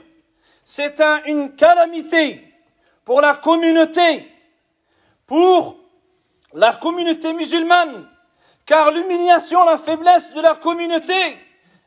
C'est 0.65 1.01
un, 1.01 1.25
une 1.25 1.57
calamité 1.57 2.44
pour 3.06 3.22
la 3.22 3.36
communauté, 3.36 4.30
pour 5.28 5.78
la 6.54 6.74
communauté 6.74 7.34
musulmane, 7.34 8.10
car 8.66 8.92
l'humiliation, 8.92 9.64
la 9.64 9.78
faiblesse 9.78 10.34
de 10.34 10.42
la 10.42 10.56
communauté 10.56 11.14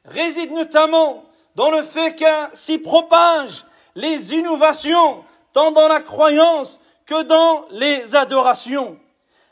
réside 0.04 0.52
notamment 0.52 1.24
dans 1.56 1.70
le 1.70 1.82
fait 1.82 2.14
qu'elle 2.14 2.48
s'y 2.52 2.78
propage 2.78 3.66
les 3.96 4.32
innovations, 4.32 5.24
tant 5.52 5.72
dans 5.72 5.88
la 5.88 6.00
croyance 6.00 6.78
que 7.04 7.22
dans 7.24 7.66
les 7.72 8.14
adorations. 8.14 8.98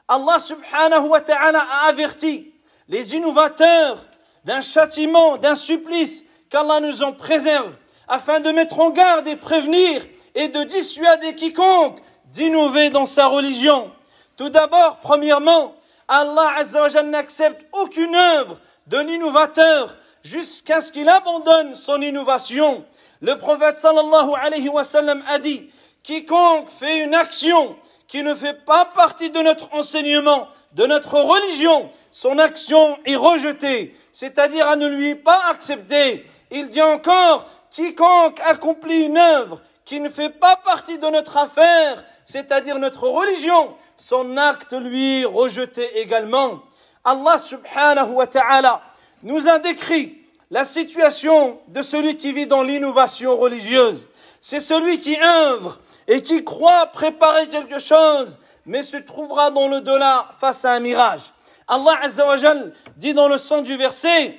Allah 0.07 0.39
subhanahu 0.39 1.09
wa 1.09 1.21
ta'ala 1.21 1.67
a 1.69 1.89
averti 1.89 2.53
les 2.89 3.17
innovateurs 3.17 4.07
d'un 4.45 4.61
châtiment, 4.61 5.37
d'un 5.37 5.57
supplice 5.57 6.23
qu'Allah 6.49 6.79
nous 6.79 7.03
en 7.03 7.13
préserve, 7.13 7.75
afin 8.07 8.39
de 8.39 8.53
mettre 8.53 8.79
en 8.79 8.91
garde 8.91 9.27
et 9.27 9.35
prévenir 9.35 10.07
et 10.37 10.49
de 10.49 10.63
dissuader 10.63 11.35
quiconque 11.35 11.99
d'innover 12.27 12.91
dans 12.91 13.07
sa 13.07 13.27
religion. 13.27 13.91
Tout 14.37 14.51
d'abord, 14.51 14.99
premièrement, 15.01 15.75
Allah 16.07 16.53
Azzawajal 16.59 17.09
n'accepte 17.09 17.67
aucune 17.73 18.15
œuvre 18.15 18.61
de 18.87 18.99
l'innovateur 18.99 19.97
jusqu'à 20.23 20.81
ce 20.81 20.93
qu'il 20.93 21.09
abandonne 21.09 21.75
son 21.75 22.01
innovation. 22.03 22.85
Le 23.23 23.37
prophète 23.39 23.79
sallallahu 23.79 24.31
alayhi 24.41 24.69
wa 24.69 24.85
sallam 24.85 25.23
a 25.29 25.39
dit, 25.39 25.71
quiconque 26.03 26.71
fait 26.71 27.03
une 27.03 27.15
action 27.15 27.75
qui 28.07 28.23
ne 28.23 28.35
fait 28.35 28.65
pas 28.65 28.85
partie 28.85 29.31
de 29.31 29.41
notre 29.41 29.73
enseignement, 29.73 30.49
de 30.75 30.87
notre 30.87 31.15
religion, 31.15 31.91
son 32.11 32.39
action 32.39 32.99
est 33.07 33.17
rejetée, 33.17 33.97
c'est-à-dire 34.13 34.69
à 34.69 34.77
ne 34.77 34.87
lui 34.87 35.15
pas 35.15 35.41
accepter. 35.51 36.27
Il 36.51 36.69
dit 36.69 36.83
encore, 36.83 37.47
quiconque 37.71 38.39
accomplit 38.47 39.05
une 39.05 39.19
œuvre 39.19 39.61
qui 39.87 40.01
ne 40.01 40.09
fait 40.09 40.31
pas 40.31 40.57
partie 40.57 40.99
de 40.99 41.07
notre 41.07 41.37
affaire, 41.39 42.05
c'est-à-dire 42.25 42.79
notre 42.79 43.09
religion, 43.09 43.75
son 43.97 44.37
acte 44.37 44.73
lui 44.73 45.25
rejeté 45.25 46.01
également. 46.01 46.61
Allah 47.05 47.39
subhanahu 47.39 48.11
wa 48.11 48.27
ta'ala 48.27 48.83
nous 49.23 49.49
a 49.49 49.61
décrit 49.61 50.19
la 50.51 50.65
situation 50.65 51.61
de 51.69 51.83
celui 51.83 52.17
qui 52.17 52.33
vit 52.33 52.49
dans 52.49 52.63
l'innovation 52.63 53.37
religieuse. 53.39 54.09
C'est 54.41 54.61
celui 54.61 55.01
qui 55.01 55.17
œuvre 55.23 55.79
et 56.09 56.21
qui 56.21 56.43
croit 56.43 56.87
préparer 56.87 57.49
quelque 57.49 57.79
chose, 57.79 58.41
mais 58.67 58.83
se 58.83 58.97
trouvera 58.97 59.53
dans 59.53 59.69
le 59.69 59.81
delà 59.81 60.31
face 60.41 60.65
à 60.65 60.73
un 60.73 60.81
mirage. 60.81 61.33
Allah 61.69 61.99
Azzawajal 62.03 62.73
dit 62.97 63.15
dans 63.15 63.29
le 63.29 63.39
sens 63.39 63.63
du 63.63 63.77
verset, 63.77 64.37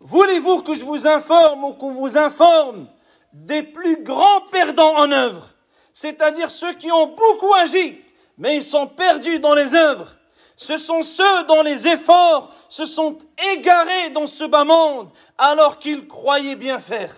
Voulez-vous 0.00 0.62
que 0.62 0.74
je 0.74 0.84
vous 0.84 1.06
informe 1.06 1.64
ou 1.64 1.72
qu'on 1.74 1.92
vous 1.92 2.18
informe? 2.18 2.88
Des 3.32 3.62
plus 3.62 4.02
grands 4.02 4.40
perdants 4.50 4.96
en 4.96 5.10
œuvre, 5.12 5.48
c'est-à-dire 5.92 6.50
ceux 6.50 6.72
qui 6.74 6.90
ont 6.90 7.08
beaucoup 7.08 7.52
agi, 7.54 8.02
mais 8.36 8.56
ils 8.56 8.62
sont 8.62 8.86
perdus 8.86 9.40
dans 9.40 9.54
les 9.54 9.74
œuvres. 9.74 10.14
Ce 10.56 10.76
sont 10.76 11.02
ceux 11.02 11.44
dont 11.44 11.62
les 11.62 11.86
efforts 11.86 12.52
se 12.68 12.84
sont 12.84 13.16
égarés 13.54 14.10
dans 14.10 14.26
ce 14.26 14.44
bas 14.44 14.64
monde 14.64 15.08
alors 15.36 15.78
qu'ils 15.78 16.08
croyaient 16.08 16.56
bien 16.56 16.80
faire. 16.80 17.14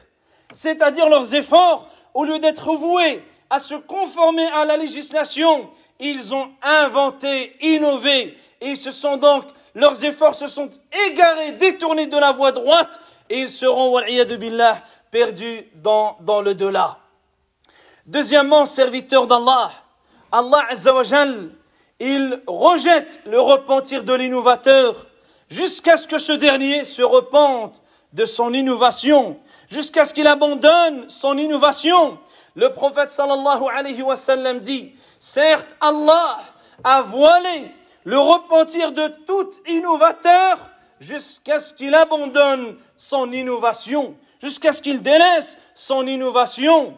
C'est-à-dire 0.52 1.08
leurs 1.08 1.34
efforts, 1.34 1.88
au 2.12 2.24
lieu 2.24 2.38
d'être 2.38 2.74
voués 2.74 3.24
à 3.48 3.58
se 3.58 3.74
conformer 3.74 4.46
à 4.54 4.64
la 4.64 4.76
législation, 4.76 5.70
ils 5.98 6.34
ont 6.34 6.50
inventé, 6.62 7.56
innové, 7.60 8.36
et 8.60 8.74
sont 8.74 9.16
donc, 9.16 9.44
leurs 9.74 10.04
efforts 10.04 10.34
se 10.34 10.46
sont 10.46 10.70
égarés, 11.08 11.52
détournés 11.52 12.06
de 12.06 12.16
la 12.16 12.32
voie 12.32 12.52
droite, 12.52 13.00
et 13.28 13.40
ils 13.40 13.50
seront, 13.50 14.00
billah, 14.38 14.82
perdus 15.10 15.66
dans, 15.74 16.16
dans 16.20 16.40
le 16.40 16.54
delà. 16.54 16.98
Deuxièmement, 18.06 18.66
serviteur 18.66 19.26
d'Allah, 19.26 19.70
Allah 20.32 20.64
Azzawajal, 20.70 21.50
il 21.98 22.42
rejette 22.46 23.20
le 23.26 23.40
repentir 23.40 24.04
de 24.04 24.14
l'innovateur 24.14 25.06
jusqu'à 25.50 25.96
ce 25.96 26.08
que 26.08 26.18
ce 26.18 26.32
dernier 26.32 26.84
se 26.84 27.02
repente 27.02 27.82
de 28.12 28.24
son 28.24 28.52
innovation, 28.52 29.38
jusqu'à 29.70 30.04
ce 30.04 30.14
qu'il 30.14 30.26
abandonne 30.26 31.08
son 31.08 31.36
innovation. 31.36 32.18
Le 32.56 32.72
prophète 32.72 33.12
sallallahu 33.12 33.64
alayhi 33.72 34.02
wa 34.02 34.16
sallam 34.16 34.60
dit, 34.60 34.92
certes 35.18 35.76
Allah 35.80 36.38
a 36.82 37.02
voilé 37.02 37.70
le 38.04 38.18
repentir 38.18 38.92
de 38.92 39.08
tout 39.26 39.50
innovateur 39.68 40.58
jusqu'à 41.00 41.60
ce 41.60 41.74
qu'il 41.74 41.94
abandonne 41.94 42.76
son 42.96 43.30
innovation, 43.30 44.16
jusqu'à 44.42 44.72
ce 44.72 44.82
qu'il 44.82 45.02
délaisse 45.02 45.58
son 45.74 46.06
innovation. 46.06 46.96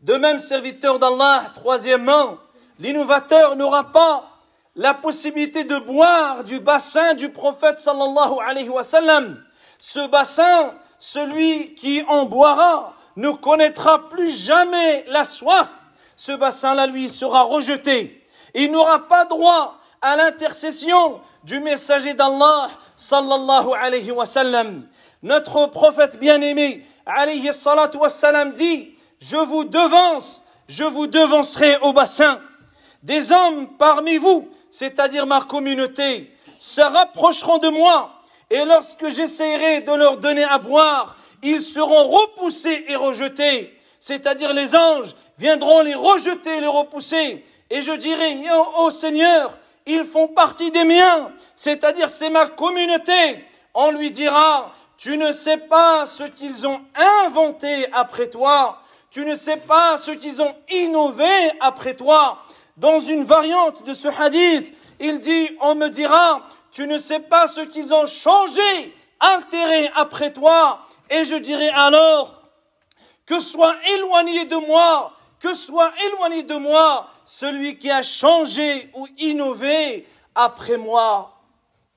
De 0.00 0.14
même, 0.14 0.38
serviteur 0.38 0.98
d'Allah, 0.98 1.50
troisièmement, 1.54 2.38
l'innovateur 2.78 3.56
n'aura 3.56 3.90
pas 3.90 4.30
la 4.76 4.94
possibilité 4.94 5.64
de 5.64 5.76
boire 5.78 6.44
du 6.44 6.60
bassin 6.60 7.14
du 7.14 7.30
prophète 7.30 7.80
sallallahu 7.80 8.38
alayhi 8.46 8.68
wa 8.68 8.84
sallam. 8.84 9.42
Ce 9.80 10.06
bassin, 10.06 10.74
celui 10.98 11.74
qui 11.74 12.04
en 12.08 12.26
boira, 12.26 12.94
ne 13.16 13.30
connaîtra 13.30 14.08
plus 14.08 14.30
jamais 14.30 15.04
la 15.08 15.24
soif. 15.24 15.68
Ce 16.14 16.30
bassin-là, 16.30 16.86
lui, 16.86 17.08
sera 17.08 17.42
rejeté. 17.42 18.24
Il 18.54 18.70
n'aura 18.70 19.08
pas 19.08 19.24
droit 19.24 19.76
à 20.00 20.16
l'intercession 20.16 21.20
du 21.42 21.58
messager 21.58 22.14
d'Allah 22.14 22.70
sallallahu 22.96 23.70
alayhi 23.80 24.12
wa 24.12 24.26
sallam. 24.26 24.86
Notre 25.22 25.66
prophète 25.66 26.18
bien-aimé 26.18 26.84
alayhi 27.06 27.52
salatu 27.52 27.98
wa 27.98 28.08
sallam 28.08 28.52
dit 28.52 28.94
je 29.20 29.36
vous 29.36 29.64
devance, 29.64 30.44
je 30.68 30.84
vous 30.84 31.06
devancerai 31.06 31.78
au 31.78 31.92
bassin. 31.92 32.40
Des 33.02 33.32
hommes 33.32 33.68
parmi 33.78 34.16
vous, 34.16 34.48
c'est-à-dire 34.70 35.26
ma 35.26 35.40
communauté, 35.40 36.32
se 36.58 36.80
rapprocheront 36.80 37.58
de 37.58 37.68
moi, 37.68 38.12
et 38.50 38.64
lorsque 38.64 39.08
j'essaierai 39.08 39.80
de 39.82 39.92
leur 39.92 40.18
donner 40.18 40.44
à 40.44 40.58
boire, 40.58 41.16
ils 41.42 41.62
seront 41.62 42.08
repoussés 42.08 42.84
et 42.88 42.96
rejetés. 42.96 43.76
C'est-à-dire 44.00 44.52
les 44.52 44.74
anges 44.76 45.14
viendront 45.38 45.82
les 45.82 45.94
rejeter 45.94 46.56
et 46.56 46.60
les 46.60 46.66
repousser. 46.66 47.44
Et 47.70 47.82
je 47.82 47.92
dirai, 47.92 48.38
oh, 48.52 48.66
oh 48.78 48.90
Seigneur, 48.90 49.58
ils 49.86 50.04
font 50.04 50.28
partie 50.28 50.70
des 50.70 50.84
miens, 50.84 51.30
c'est-à-dire 51.54 52.10
c'est 52.10 52.30
ma 52.30 52.46
communauté. 52.46 53.44
On 53.74 53.90
lui 53.90 54.10
dira, 54.10 54.72
tu 54.98 55.16
ne 55.16 55.30
sais 55.30 55.56
pas 55.58 56.06
ce 56.06 56.24
qu'ils 56.24 56.66
ont 56.66 56.80
inventé 57.24 57.90
après 57.92 58.28
toi, 58.28 58.82
tu 59.10 59.24
ne 59.24 59.36
sais 59.36 59.56
pas 59.56 59.96
ce 59.96 60.10
qu'ils 60.10 60.42
ont 60.42 60.54
innové 60.68 61.52
après 61.60 61.94
toi. 61.94 62.38
Dans 62.76 62.98
une 63.00 63.24
variante 63.24 63.84
de 63.84 63.94
ce 63.94 64.08
hadith, 64.08 64.72
il 65.00 65.20
dit, 65.20 65.50
on 65.60 65.76
me 65.76 65.88
dira, 65.88 66.42
tu 66.72 66.86
ne 66.86 66.98
sais 66.98 67.20
pas 67.20 67.46
ce 67.46 67.60
qu'ils 67.60 67.94
ont 67.94 68.06
changé, 68.06 68.94
altéré 69.20 69.90
après 69.94 70.32
toi. 70.32 70.80
Et 71.10 71.24
je 71.24 71.36
dirai 71.36 71.68
alors, 71.70 72.42
que 73.24 73.38
soit 73.38 73.76
éloigné 73.94 74.46
de 74.46 74.56
moi, 74.56 75.12
que 75.40 75.54
soit 75.54 75.92
éloigné 76.06 76.42
de 76.42 76.56
moi 76.56 77.08
celui 77.24 77.78
qui 77.78 77.90
a 77.90 78.02
changé 78.02 78.90
ou 78.94 79.06
innové 79.18 80.08
après 80.34 80.76
moi. 80.76 81.38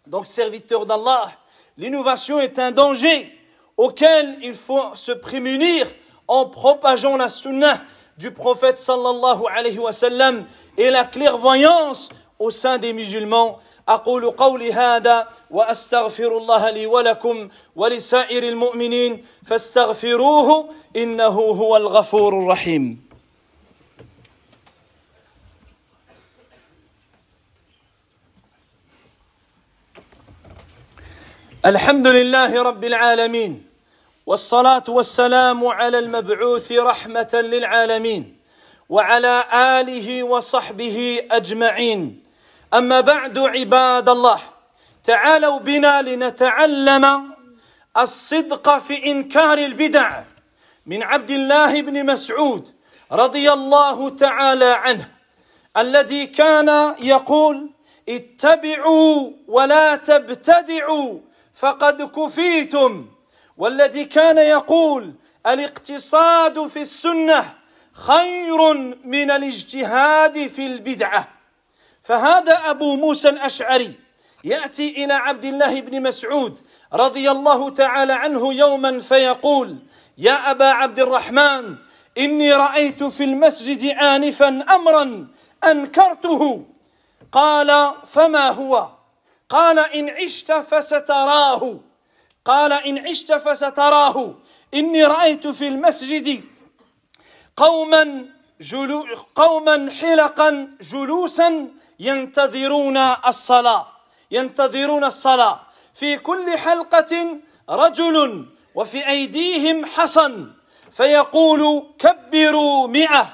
Donc, 0.05 0.27
serviteur 0.27 0.85
d'Allah, 0.85 1.31
l'innovation 1.76 2.40
est 2.40 2.59
un 2.59 2.70
danger 2.70 3.33
auquel 3.76 4.38
il 4.42 4.55
faut 4.55 4.94
se 4.94 5.12
prémunir 5.12 5.87
en 6.29 6.46
propageant 6.46 7.16
la 7.16 7.29
sunnah 7.29 7.81
du 8.18 8.31
prophète 8.31 8.79
sallallahu 8.79 9.42
alayhi 9.55 9.79
wa 9.79 9.92
sallam 9.92 10.44
et 10.79 10.90
la 10.90 11.05
clairvoyance 11.05 12.09
au 12.38 12.50
sein 12.50 12.79
des 12.79 12.92
musulmans. 12.92 13.61
أقول 13.88 14.31
قولي 14.31 14.72
هذا 14.72 15.29
وأستغفر 15.50 16.37
الله 16.37 16.70
لي 16.70 16.87
ولكم 16.87 17.48
ولسائر 17.76 18.42
المؤمنين 18.42 19.24
فاستغفروه 19.46 20.68
إنه 20.96 21.26
هو 21.40 21.76
الغفور 21.76 22.38
الرحيم 22.42 23.07
الحمد 31.65 32.08
لله 32.08 32.63
رب 32.63 32.84
العالمين 32.84 33.65
والصلاة 34.26 34.84
والسلام 34.88 35.67
على 35.67 36.00
المبعوث 36.00 36.71
رحمة 36.71 37.30
للعالمين 37.34 38.38
وعلى 38.89 39.43
آله 39.54 40.24
وصحبه 40.24 41.28
أجمعين. 41.32 42.24
أما 42.74 43.02
بعد 43.02 43.39
عباد 43.39 44.10
الله 44.10 44.39
تعالوا 45.04 45.60
بنا 45.60 46.02
لنتعلم 46.02 47.34
الصدق 47.97 48.80
في 48.80 49.12
إنكار 49.12 49.58
البدع. 49.58 50.24
من 50.86 51.04
عبد 51.04 51.32
الله 51.32 51.82
بن 51.82 52.06
مسعود 52.06 52.69
رضي 53.12 53.52
الله 53.52 54.10
تعالى 54.10 54.65
عنه 54.65 55.10
الذي 55.78 56.28
كان 56.28 56.95
يقول 57.00 57.69
اتبعوا 58.10 59.32
ولا 59.47 59.95
تبتدعوا 59.95 61.19
فقد 61.55 62.01
كفيتم. 62.01 63.07
والذي 63.57 64.05
كان 64.05 64.37
يقول 64.37 65.13
الاقتصاد 65.47 66.67
في 66.67 66.81
السنة 66.81 67.53
خير 67.93 68.73
من 69.03 69.31
الاجتهاد 69.31 70.47
في 70.47 70.65
البدعة. 70.65 71.27
فهذا 72.03 72.69
أبو 72.69 72.95
موسى 72.95 73.29
الأشعري 73.29 73.93
يأتي 74.43 75.03
إلى 75.03 75.13
عبد 75.13 75.45
الله 75.45 75.81
بن 75.81 76.01
مسعود 76.01 76.59
رضي 76.93 77.31
الله 77.31 77.69
تعالى 77.69 78.13
عنه 78.13 78.53
يوما 78.53 78.99
فيقول 78.99 79.77
يا 80.17 80.51
أبا 80.51 80.65
عبد 80.65 80.99
الرحمن 80.99 81.75
إني 82.17 82.53
رأيت 82.53 83.03
في 83.03 83.23
المسجد 83.23 83.85
انفا 83.85 84.47
امرا 84.47 85.27
أنكرته. 85.63 86.65
قال 87.31 87.93
فما 88.11 88.49
هو؟ 88.49 88.89
قال 89.51 89.79
إن 89.79 90.09
عشت 90.09 90.51
فستراه. 90.51 91.79
قال 92.45 92.73
إن 92.73 93.07
عشت 93.07 93.33
فستراه. 93.33 94.35
إني 94.73 95.03
رأيت 95.03 95.47
في 95.47 95.67
المسجد 95.67 96.43
قوما 97.57 98.25
جلو 98.61 99.07
قوما 99.35 99.91
حلقا 100.01 100.77
جلوسا 100.81 101.67
ينتظرون 101.99 102.97
الصلاة 102.97 103.87
ينتظرون 104.31 105.03
الصلاة. 105.03 105.59
في 105.93 106.17
كل 106.17 106.57
حلقة 106.57 107.39
رجل 107.69 108.45
وفي 108.75 109.07
أيديهم 109.07 109.85
حصن 109.85 110.51
فيقول 110.91 111.87
كبروا 111.99 112.87
مئة 112.87 113.33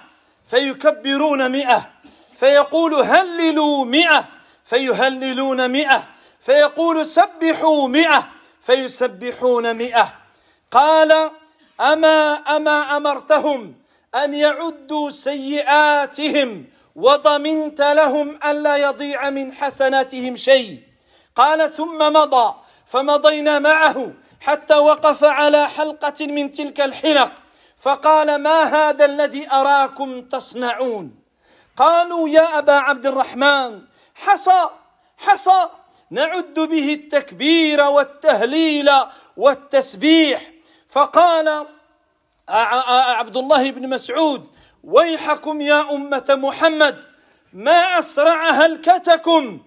فيكبرون 0.50 1.52
مئة 1.52 1.90
فيقول 2.36 2.94
هللوا 2.94 3.86
مئة. 3.86 4.37
فيهللون 4.68 5.72
مئة 5.72 6.04
فيقول 6.40 7.06
سبحوا 7.06 7.88
مئة 7.88 8.28
فيسبحون 8.62 9.74
مئة. 9.74 10.14
قال 10.72 11.32
أما 11.82 12.34
أما 12.34 12.98
أمرتهم 12.98 13.76
أن 14.16 14.34
يعدوا 14.34 15.10
سيئاتهم 15.10 16.66
وضمنت 16.96 17.82
لهم 17.82 18.40
ألا 18.46 18.76
يضيع 18.76 19.30
من 19.30 19.54
حسناتهم 19.54 20.36
شيء. 20.36 20.80
قال 21.36 21.74
ثم 21.74 21.98
مضى 22.14 22.56
فمضينا 22.86 23.60
معه 23.60 24.14
حتى 24.42 24.76
وقف 24.76 25.24
على 25.24 25.68
حلقة 25.68 26.26
من 26.26 26.52
تلك 26.52 26.82
الحلق. 26.82 27.32
فقال 27.78 28.36
ما 28.36 28.64
هذا 28.64 29.06
الذي 29.06 29.52
أراكم 29.52 30.22
تصنعون؟ 30.22 31.16
قالوا 31.78 32.30
يا 32.30 32.58
أبا 32.58 32.74
عبد 32.74 33.06
الرحمن 33.06 33.82
حصى 34.18 34.70
حصى. 35.18 35.70
نعد 36.12 36.54
به 36.60 36.94
التكبير 36.94 37.82
والتهليل 37.82 38.90
والتسبيح. 39.38 40.52
فقال 40.90 41.68
عبد 43.20 43.38
الله 43.38 43.72
بن 43.72 43.90
مسعود 43.90 44.48
ويحكم 44.84 45.62
يا 45.62 45.82
أمة 45.96 46.26
محمد 46.30 47.04
ما 47.54 48.00
أسرع 48.00 48.50
هلكتكم؟ 48.50 49.60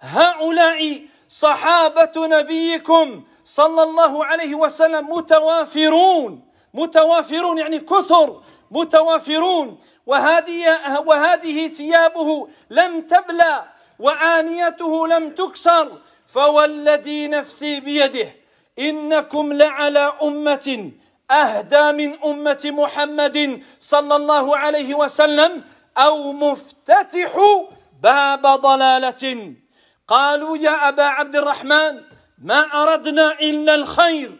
هؤلاء 0.00 1.02
صحابة 1.28 2.12
نبيكم 2.16 3.24
صلى 3.44 3.82
الله 3.82 4.24
عليه 4.24 4.54
وسلم 4.54 5.10
متوافرون. 5.10 6.44
متوافرون 6.74 7.58
يعني 7.58 7.78
كثر 7.78 8.42
متوافرون. 8.70 9.78
وهذه 10.10 10.62
وهذه 11.06 11.68
ثيابه 11.68 12.48
لم 12.70 13.00
تبلى 13.00 13.64
وآنيته 13.98 15.08
لم 15.08 15.30
تكسر. 15.30 15.86
فوالذي 16.26 17.28
نفسي 17.28 17.80
بيده 17.80 18.28
إنكم 18.78 19.52
لعلى 19.52 20.12
أمة 20.22 20.90
أهدى 21.30 21.92
من 21.92 22.10
أمة 22.24 22.64
محمد 22.64 23.62
صلى 23.80 24.16
الله 24.16 24.56
عليه 24.56 24.94
وسلم 24.94 25.64
أو 25.98 26.32
مفتتح 26.32 27.32
باب 28.02 28.46
ضلالة. 28.46 29.54
قالوا 30.08 30.56
يا 30.56 30.88
أبا 30.88 31.02
عبد 31.02 31.36
الرحمن 31.36 32.02
ما 32.38 32.60
أردنا 32.82 33.32
إلا 33.32 33.74
الخير. 33.74 34.30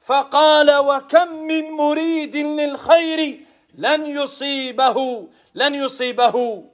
فقال 0.00 0.68
وكم 0.76 1.28
من 1.28 1.70
مريد 1.70 2.36
للخير 2.36 3.47
Lan 3.78 4.04
yusibahu, 4.04 5.28
lan 5.54 5.74
yusibahu. 5.74 6.64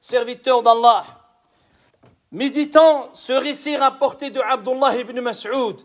Serviteur 0.00 0.62
d'Allah. 0.62 1.06
Méditant 2.32 3.08
ce 3.14 3.32
récit 3.32 3.76
rapporté 3.76 4.30
de 4.30 4.40
Abdullah 4.40 4.96
ibn 4.98 5.20
Mas'ud, 5.20 5.76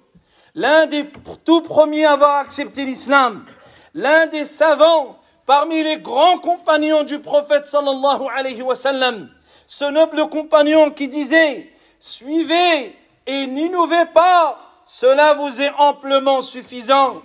l'un 0.56 0.88
des 0.88 1.10
tout 1.46 1.62
premiers 1.62 2.06
à 2.06 2.14
avoir 2.14 2.38
accepté 2.38 2.84
l'islam, 2.86 3.46
l'un 3.94 4.26
des 4.26 4.44
savants 4.44 5.18
parmi 5.46 5.82
les 5.84 6.00
grands 6.00 6.40
compagnons 6.40 7.04
du 7.04 7.20
prophète 7.20 7.66
sallallahu 7.66 8.24
alayhi 8.36 8.62
wa 8.62 8.76
sallam, 8.76 9.30
ce 9.68 9.86
noble 9.86 10.28
compagnon 10.30 10.92
qui 10.92 11.08
disait 11.08 11.72
Suivez 12.00 12.94
et 13.26 13.48
n'innovez 13.48 14.06
pas, 14.14 14.60
cela 14.86 15.36
vous 15.36 15.62
est 15.62 15.72
amplement 15.78 16.42
suffisant. 16.42 17.22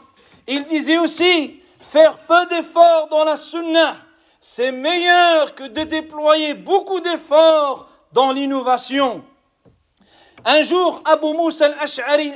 Il 0.47 0.65
disait 0.65 0.99
aussi 0.99 1.61
Faire 1.91 2.19
peu 2.19 2.45
d'efforts 2.47 3.09
dans 3.09 3.25
la 3.25 3.39
sunnah, 3.39 3.97
c'est 4.41 4.73
meilleur 4.73 5.55
que 5.55 5.65
de 5.65 5.85
déployer 5.85 6.53
beaucoup 6.53 7.01
d'efforts 7.01 7.89
dans 8.13 8.33
l'innovation. 8.33 9.25
Un 10.45 10.61
jour, 10.61 11.03
Abu 11.07 11.33
Musa 11.33 11.65
al-Ash'ari 11.65 12.33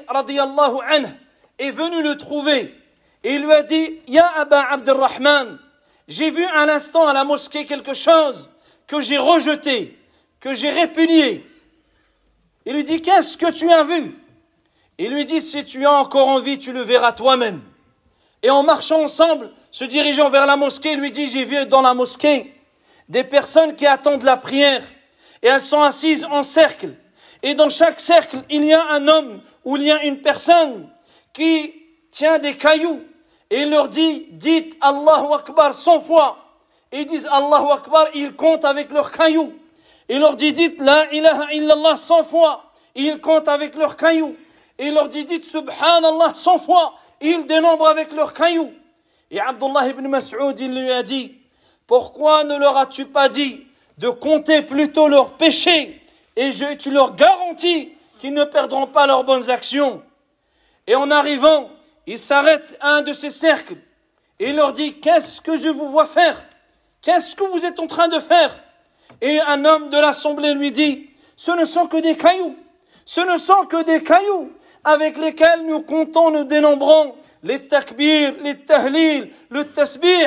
est 1.58 1.70
venu 1.70 2.02
le 2.02 2.16
trouver 2.16 2.74
et 3.22 3.38
lui 3.38 3.52
a 3.52 3.62
dit 3.62 4.00
Ya 4.08 4.26
Aba 4.38 4.70
Abdurrahman, 4.70 5.58
j'ai 6.08 6.30
vu 6.30 6.44
un 6.44 6.70
instant 6.70 7.06
à 7.06 7.12
la 7.12 7.24
mosquée 7.24 7.66
quelque 7.66 7.92
chose 7.92 8.48
que 8.86 9.02
j'ai 9.02 9.18
rejeté, 9.18 9.98
que 10.40 10.54
j'ai 10.54 10.70
répugné. 10.70 11.44
Il 12.64 12.74
lui 12.74 12.84
dit 12.84 13.02
Qu'est-ce 13.02 13.36
que 13.36 13.50
tu 13.50 13.70
as 13.70 13.84
vu? 13.84 14.18
Il 14.96 15.12
lui 15.12 15.26
dit 15.26 15.42
Si 15.42 15.62
tu 15.66 15.84
as 15.84 15.92
encore 15.92 16.28
envie, 16.28 16.58
tu 16.58 16.72
le 16.72 16.80
verras 16.80 17.12
toi-même. 17.12 17.60
Et 18.42 18.50
en 18.50 18.62
marchant 18.62 19.02
ensemble, 19.02 19.50
se 19.70 19.84
dirigeant 19.84 20.30
vers 20.30 20.46
la 20.46 20.56
mosquée, 20.56 20.96
lui 20.96 21.10
dit, 21.10 21.28
j'ai 21.28 21.44
vu 21.44 21.64
dans 21.66 21.82
la 21.82 21.94
mosquée 21.94 22.54
des 23.08 23.24
personnes 23.24 23.76
qui 23.76 23.86
attendent 23.86 24.24
la 24.24 24.36
prière. 24.36 24.82
Et 25.42 25.48
elles 25.48 25.60
sont 25.60 25.82
assises 25.82 26.24
en 26.24 26.42
cercle. 26.42 26.94
Et 27.42 27.54
dans 27.54 27.68
chaque 27.68 28.00
cercle, 28.00 28.42
il 28.48 28.64
y 28.64 28.72
a 28.72 28.84
un 28.90 29.08
homme 29.08 29.40
ou 29.64 29.76
il 29.76 29.84
y 29.84 29.90
a 29.90 30.02
une 30.04 30.20
personne 30.20 30.88
qui 31.32 31.74
tient 32.10 32.38
des 32.38 32.56
cailloux. 32.56 33.02
Et 33.50 33.62
il 33.62 33.70
leur 33.70 33.88
dit, 33.88 34.26
dites 34.30 34.76
Allahu 34.80 35.34
Akbar 35.34 35.74
cent 35.74 36.00
fois. 36.00 36.38
Et 36.90 37.00
ils 37.00 37.06
disent 37.06 37.28
Allahu 37.30 37.70
Akbar, 37.72 38.06
ils 38.14 38.34
comptent 38.34 38.64
avec 38.64 38.90
leurs 38.90 39.10
cailloux. 39.10 39.52
Il 40.08 40.20
leur 40.20 40.36
dit, 40.36 40.52
dites 40.52 40.80
La 40.80 41.12
ilaha 41.12 41.52
illallah 41.52 41.96
cent 41.96 42.22
fois. 42.22 42.72
Et 42.94 43.02
ils 43.02 43.20
comptent 43.20 43.48
avec 43.48 43.74
leurs 43.74 43.96
cailloux. 43.96 44.36
Et 44.78 44.88
il 44.88 44.94
leur 44.94 45.08
dit, 45.08 45.24
dites 45.24 45.44
Subhanallah 45.44 46.34
cent 46.34 46.58
fois 46.58 46.94
ils 47.22 47.46
dénombrent 47.46 47.88
avec 47.88 48.12
leurs 48.12 48.34
cailloux. 48.34 48.72
Et 49.30 49.40
Abdullah 49.40 49.88
ibn 49.88 50.06
Mas'ud, 50.08 50.58
lui 50.58 50.90
a 50.90 51.02
dit, 51.02 51.34
pourquoi 51.86 52.44
ne 52.44 52.58
leur 52.58 52.76
as-tu 52.76 53.06
pas 53.06 53.28
dit 53.28 53.66
de 53.98 54.08
compter 54.08 54.62
plutôt 54.62 55.08
leurs 55.08 55.34
péchés 55.34 56.00
et 56.36 56.50
je, 56.50 56.74
tu 56.74 56.90
leur 56.90 57.14
garantis 57.14 57.92
qu'ils 58.18 58.34
ne 58.34 58.44
perdront 58.44 58.86
pas 58.86 59.06
leurs 59.06 59.24
bonnes 59.24 59.50
actions? 59.50 60.02
Et 60.86 60.94
en 60.94 61.10
arrivant, 61.10 61.70
il 62.06 62.18
s'arrête 62.18 62.76
à 62.80 62.96
un 62.96 63.02
de 63.02 63.12
ces 63.12 63.30
cercles 63.30 63.76
et 64.38 64.52
leur 64.52 64.72
dit, 64.72 64.94
qu'est-ce 64.94 65.40
que 65.40 65.56
je 65.56 65.68
vous 65.68 65.88
vois 65.88 66.06
faire? 66.06 66.44
Qu'est-ce 67.00 67.36
que 67.36 67.44
vous 67.44 67.64
êtes 67.64 67.78
en 67.80 67.86
train 67.86 68.08
de 68.08 68.18
faire? 68.18 68.60
Et 69.20 69.40
un 69.40 69.64
homme 69.64 69.90
de 69.90 69.98
l'assemblée 69.98 70.54
lui 70.54 70.72
dit, 70.72 71.08
ce 71.36 71.52
ne 71.52 71.64
sont 71.64 71.86
que 71.86 71.96
des 71.98 72.16
cailloux. 72.16 72.56
Ce 73.04 73.20
ne 73.20 73.36
sont 73.36 73.64
que 73.66 73.82
des 73.82 74.02
cailloux 74.02 74.52
avec 74.84 75.16
lesquels 75.16 75.64
nous 75.66 75.82
comptons, 75.82 76.30
nous 76.30 76.44
dénombrons 76.44 77.14
les 77.42 77.66
takbir, 77.66 78.34
les 78.42 78.58
tahlil, 78.58 79.32
le 79.50 79.70
tasbih, 79.72 80.26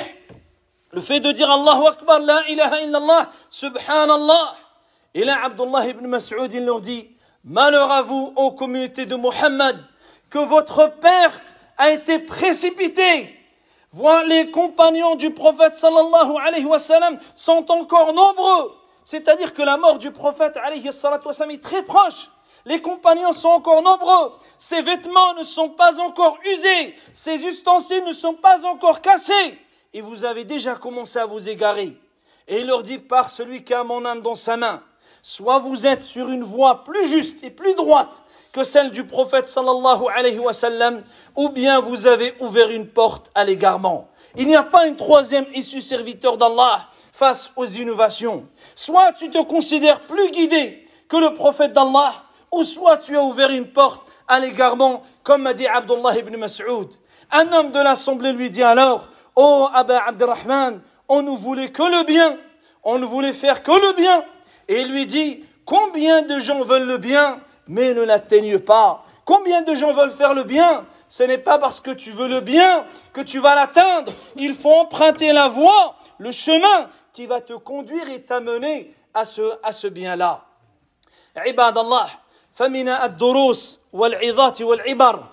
le 0.92 1.02
fait 1.02 1.20
de 1.20 1.32
dire 1.32 1.50
Allahu 1.50 1.88
Akbar, 1.88 2.20
la 2.20 2.48
ilaha 2.50 2.82
illallah, 2.82 3.30
subhanallah. 3.50 4.56
Et 5.14 5.24
là, 5.24 5.40
Abdullah 5.44 5.88
ibn 5.88 6.08
Mas'ud, 6.08 6.52
il 6.54 6.66
leur 6.66 6.82
dit, 6.82 7.08
malheur 7.44 7.92
à 7.92 8.02
vous, 8.02 8.34
ô 8.36 8.52
communauté 8.52 9.06
de 9.06 9.16
Muhammad, 9.16 9.78
que 10.30 10.40
votre 10.40 10.88
perte 11.00 11.56
a 11.78 11.92
été 11.92 12.20
précipitée. 12.20 13.38
Voilà, 13.92 14.28
les 14.28 14.52
compagnons 14.52 15.16
du 15.16 15.32
prophète 15.32 15.76
sallallahu 15.76 16.36
alayhi 16.42 16.66
wa 16.66 16.80
sallam 16.80 17.18
sont 17.34 17.72
encore 17.72 18.14
nombreux. 18.14 18.74
C'est-à-dire 19.06 19.54
que 19.54 19.62
la 19.62 19.78
mort 19.78 20.00
du 20.00 20.12
prophète 20.12 20.58
alayhi 20.58 20.88
wa 20.88 20.92
sallam 20.92 21.52
est 21.52 21.64
très 21.64 21.84
proche. 21.84 22.30
Les 22.66 22.82
compagnons 22.82 23.34
sont 23.34 23.50
encore 23.50 23.82
nombreux, 23.82 24.34
ses 24.58 24.82
vêtements 24.82 25.34
ne 25.36 25.44
sont 25.44 25.70
pas 25.70 26.00
encore 26.00 26.38
usés, 26.46 26.96
ses 27.14 27.44
ustensiles 27.46 28.04
ne 28.06 28.14
sont 28.14 28.34
pas 28.34 28.66
encore 28.66 29.02
cassés, 29.02 29.60
et 29.94 30.02
vous 30.02 30.26
avez 30.26 30.44
déjà 30.44 30.76
commencé 30.76 31.20
à 31.20 31.26
vous 31.26 31.48
égarer. 31.48 31.98
Et 32.48 32.60
il 32.60 32.68
leur 32.68 32.84
dit 32.84 32.98
par 32.98 33.30
celui 33.30 33.64
qui 33.64 33.74
a 33.74 33.84
mon 33.84 34.06
âme 34.06 34.22
dans 34.22 34.36
sa 34.36 34.58
main, 34.58 34.82
soit 35.22 35.60
vous 35.60 35.86
êtes 35.88 36.04
sur 36.04 36.30
une 36.30 36.44
voie 36.44 36.84
plus 36.84 37.08
juste 37.08 37.44
et 37.44 37.50
plus 37.50 37.76
droite 37.76 38.24
que 38.52 38.64
celle 38.64 38.92
du 38.92 39.06
prophète 39.06 39.50
sallallahu 39.50 40.06
alayhi 40.16 40.40
wa 40.40 40.54
sallam, 40.54 41.04
ou 41.36 41.50
bien 41.50 41.80
vous 41.82 42.08
avez 42.08 42.36
ouvert 42.40 42.70
une 42.70 42.88
porte 42.88 43.30
à 43.36 43.44
l'égarement. 43.44 44.08
Il 44.38 44.48
n'y 44.48 44.56
a 44.56 44.64
pas 44.64 44.88
une 44.88 44.96
troisième 44.96 45.46
issue 45.54 45.82
serviteur 45.82 46.38
d'Allah 46.38 46.88
face 47.12 47.52
aux 47.56 47.66
innovations. 47.66 48.48
Soit 48.76 49.14
tu 49.14 49.30
te 49.30 49.42
considères 49.44 50.02
plus 50.02 50.30
guidé 50.32 50.86
que 51.08 51.18
le 51.18 51.34
prophète 51.34 51.74
d'Allah, 51.74 52.14
ou 52.56 52.64
soit 52.64 52.98
tu 52.98 53.18
as 53.18 53.22
ouvert 53.22 53.52
une 53.52 53.68
porte 53.68 54.08
à 54.28 54.40
l'égarement, 54.40 55.04
comme 55.24 55.44
m'a 55.44 55.54
dit 55.54 55.68
Abdullah 55.68 56.18
ibn 56.18 56.38
Mas'ud. 56.38 56.88
Un 57.32 57.52
homme 57.52 57.72
de 57.72 57.80
l'assemblée 57.80 58.32
lui 58.32 58.50
dit 58.50 58.64
alors, 58.64 59.10
oh, 59.36 59.68
Abba 59.74 60.04
Abdurrahman, 60.08 60.82
on 61.10 61.22
ne 61.22 61.32
voulait 61.32 61.72
que 61.72 61.84
le 61.84 62.06
bien, 62.06 62.38
on 62.84 62.98
ne 62.98 63.06
voulait 63.06 63.34
faire 63.34 63.62
que 63.62 63.72
le 63.72 63.94
bien. 63.94 64.24
Et 64.70 64.82
il 64.82 64.92
lui 64.92 65.06
dit, 65.06 65.44
combien 65.66 66.22
de 66.22 66.40
gens 66.40 66.64
veulent 66.64 66.88
le 66.88 66.98
bien, 66.98 67.42
mais 67.68 67.94
ne 67.94 68.04
l'atteignent 68.04 68.60
pas? 68.60 69.04
Combien 69.26 69.62
de 69.62 69.76
gens 69.76 69.92
veulent 69.92 70.12
faire 70.12 70.34
le 70.34 70.44
bien? 70.44 70.86
Ce 71.10 71.24
n'est 71.24 71.38
pas 71.38 71.60
parce 71.60 71.82
que 71.82 71.92
tu 71.92 72.12
veux 72.12 72.30
le 72.30 72.40
bien 72.40 72.86
que 73.12 73.22
tu 73.22 73.40
vas 73.40 73.56
l'atteindre. 73.56 74.14
Il 74.38 74.56
faut 74.56 74.74
emprunter 74.74 75.34
la 75.34 75.50
voie, 75.50 75.96
le 76.20 76.32
chemin 76.32 76.90
qui 77.12 77.26
va 77.26 77.42
te 77.42 77.54
conduire 77.54 78.10
et 78.10 78.22
t'amener 78.22 78.96
à 79.14 79.26
ce, 79.26 79.42
à 79.62 79.74
ce 79.74 79.88
bien-là. 79.88 80.46
Ibadallah, 81.46 82.08
فمن 82.56 82.90
الدروس 82.90 83.80
والعظات 83.94 84.62
والعبر 84.62 85.24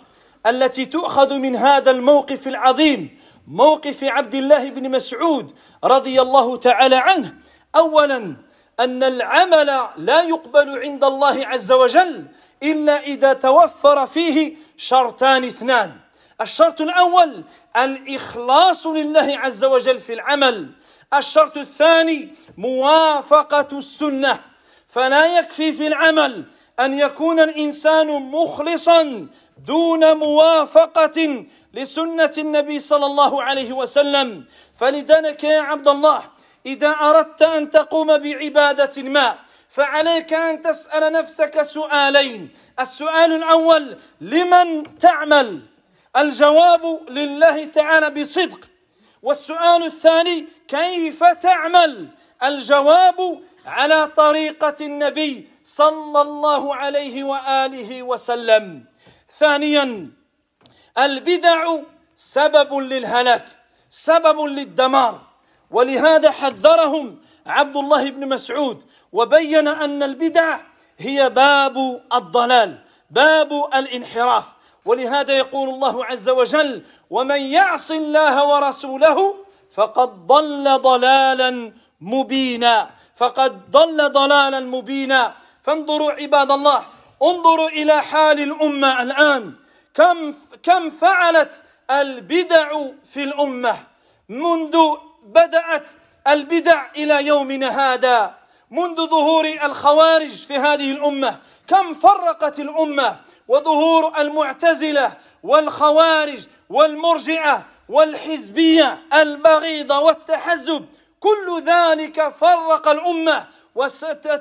التي 0.47 0.85
تؤخذ 0.85 1.35
من 1.35 1.57
هذا 1.57 1.91
الموقف 1.91 2.49
العظيم 2.49 3.19
موقف 3.49 4.05
عبد 4.05 4.35
الله 4.35 4.71
بن 4.71 4.91
مسعود 4.91 5.55
رضي 5.85 6.23
الله 6.23 6.57
تعالى 6.57 6.97
عنه. 6.97 7.35
اولا 7.77 8.37
أن 8.81 9.03
العمل 9.03 9.89
لا 9.97 10.23
يقبل 10.23 10.79
عند 10.79 11.05
الله 11.05 11.47
عز 11.47 11.73
وجل 11.73 12.27
إلا 12.63 13.01
إذا 13.01 13.33
توفر 13.33 14.07
فيه 14.07 14.57
شرطان 14.77 15.45
اثنان. 15.45 15.93
الشرط 16.41 16.81
الأول 16.81 17.45
الإخلاص 17.77 18.87
لله 18.87 19.39
عز 19.39 19.65
وجل 19.65 19.99
في 19.99 20.13
العمل. 20.13 20.71
الشرط 21.15 21.57
الثاني 21.57 22.29
موافقة 22.59 23.79
السنة. 23.79 24.39
فلا 24.89 25.39
يكفي 25.39 25.73
في 25.73 25.87
العمل 25.87 26.45
أن 26.81 26.95
يكون 26.95 27.41
الإنسان 27.41 28.07
مخلصا 28.07 29.27
دون 29.67 30.17
موافقة 30.17 31.45
لسنة 31.75 32.33
النبي 32.39 32.81
صلى 32.81 33.07
الله 33.07 33.43
عليه 33.43 33.73
وسلم. 33.73 34.45
فلذلك 34.81 35.45
يا 35.45 35.61
عبد 35.61 35.89
الله 35.89 36.23
إذا 36.67 36.89
أردت 36.89 37.43
أن 37.43 37.71
تقوم 37.71 38.19
بعبادة 38.19 39.03
ما 39.03 39.35
فعليك 39.69 40.33
أن 40.33 40.63
تسأل 40.63 41.13
نفسك 41.13 41.63
سؤالين. 41.63 42.51
السؤال 42.81 43.33
الأول 43.33 43.97
لمن 44.21 44.99
تعمل؟ 44.99 45.61
الجواب 46.17 47.01
لله 47.09 47.65
تعالى 47.65 48.11
بصدق. 48.11 48.61
والسؤال 49.23 49.85
الثاني 49.85 50.47
كيف 50.69 51.25
تعمل؟ 51.25 52.09
الجواب 52.43 53.41
على 53.67 54.09
طريقة 54.17 54.75
النبي 54.81 55.49
صلى 55.64 56.20
الله 56.20 56.75
عليه 56.75 57.25
وآله 57.25 58.03
وسلم. 58.03 58.85
ثانيا 59.38 60.11
البدع 60.98 61.77
سبب 62.16 62.75
للهلاك 62.75 63.46
سبب 63.90 64.40
للدمار. 64.40 65.20
ولهذا 65.70 66.31
حذرهم 66.31 67.20
عبد 67.46 67.77
الله 67.77 68.11
بن 68.11 68.29
مسعود 68.29 68.83
وبين 69.12 69.68
أن 69.68 70.03
البدع 70.03 70.59
هي 70.98 71.31
باب 71.31 72.03
الضلال 72.14 72.79
باب 73.11 73.53
الانحراف. 73.75 74.44
ولهذا 74.85 75.33
يقول 75.33 75.68
الله 75.68 76.05
عز 76.05 76.29
وجل 76.29 76.83
ومن 77.11 77.40
يعص 77.40 77.90
الله 77.90 78.48
ورسوله 78.48 79.35
فقد 79.75 80.27
ضل 80.27 80.79
ضلالا 80.79 81.72
مبينا. 82.01 82.90
فقد 83.16 83.70
ضل 83.70 84.12
ضلالا 84.12 84.61
مبينا. 84.61 85.35
فانظروا 85.62 86.12
عباد 86.12 86.51
الله 86.51 86.85
انظروا 87.22 87.68
إلى 87.68 88.03
حال 88.03 88.42
الأمة 88.42 89.03
الآن. 89.03 89.55
كم 89.94 90.35
كم 90.62 90.90
فعلت 90.90 91.62
البدع 91.90 92.87
في 93.12 93.22
الأمة 93.22 93.77
منذ 94.29 94.79
بدأت 95.22 95.90
البدع 96.29 96.90
إلى 96.96 97.27
يومنا 97.27 97.94
هذا 97.94 98.35
منذ 98.70 99.07
ظهور 99.07 99.44
الخوارج 99.44 100.31
في 100.31 100.55
هذه 100.55 100.90
الأمة. 100.92 101.38
كم 101.68 101.94
فرقت 101.94 102.61
الأمة 102.61 103.16
وظهور 103.48 104.20
المعتزلة 104.20 105.12
والخوارج 105.42 106.46
والمرجئة 106.70 107.62
والحزبية 107.88 109.03
البغيضة 109.12 109.98
والتحزب. 109.98 110.87
كل 111.20 111.62
ذلك 111.66 112.35
فرق 112.40 112.88
الأمة 112.88 113.46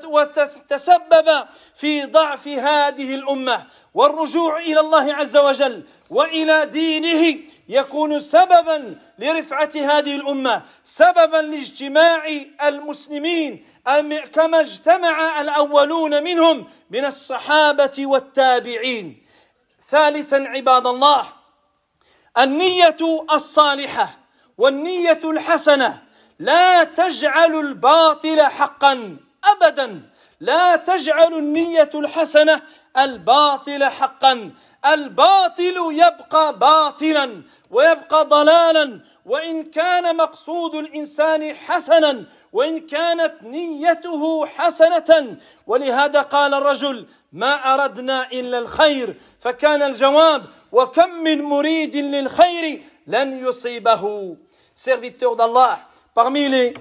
وتسبب 0.06 1.48
في 1.76 2.06
ضعف 2.06 2.48
هذه 2.48 3.16
الأمة 3.16 3.66
والرجوع 3.94 4.60
إلى 4.60 4.80
الله 4.80 5.14
عز 5.14 5.38
وجل 5.38 5.84
وإلى 6.10 6.66
دينه 6.66 7.40
يكون 7.70 8.20
سببا 8.20 9.00
لرفعة 9.20 9.72
هذه 9.76 10.16
الأمة 10.16 10.62
سببا 10.84 11.38
لاجتماع 11.38 12.28
المسلمين 12.64 13.66
كما 14.34 14.60
اجتمع 14.60 15.42
الأولون 15.42 16.24
منهم 16.24 16.68
من 16.90 17.06
الصحابة 17.06 18.06
والتابعين. 18.06 19.26
ثالثا 19.90 20.36
عباد 20.36 20.88
الله 20.88 21.28
النية 22.38 22.98
الصالحة 23.34 24.18
والنية 24.58 25.20
الحسنة 25.24 26.11
لا 26.42 26.84
تجعل 26.84 27.56
الباطل 27.56 28.42
حقا 28.42 29.18
ابدا. 29.52 30.02
لا 30.40 30.76
تجعل 30.76 31.34
النية 31.34 31.90
الحسنة 31.96 32.62
الباطل 32.98 33.84
حقا. 33.84 34.52
الباطل 34.86 35.76
يبقى 35.92 36.60
باطلا 36.60 37.42
ويبقى 37.72 38.26
ضلالا. 38.26 39.00
وإن 39.26 39.62
كان 39.62 40.16
مقصود 40.16 40.76
الإنسان 40.76 41.56
حسنا 41.56 42.26
وإن 42.54 42.80
كانت 42.80 43.34
نيته 43.44 44.46
حسنة. 44.46 45.38
ولهذا 45.68 46.22
قال 46.22 46.54
الرجل 46.54 47.08
ما 47.34 47.74
أردنا 47.74 48.32
إلا 48.32 48.60
الخير. 48.60 49.16
فكان 49.40 49.82
الجواب 49.82 50.46
وكم 50.72 51.10
من 51.10 51.42
مريد 51.42 51.96
للخير 51.96 52.84
لن 53.08 53.48
يصيبه. 53.48 54.36
Serviteur 54.74 55.36
d'Allah 55.36 55.91
parmi 56.14 56.50
les 56.50 56.74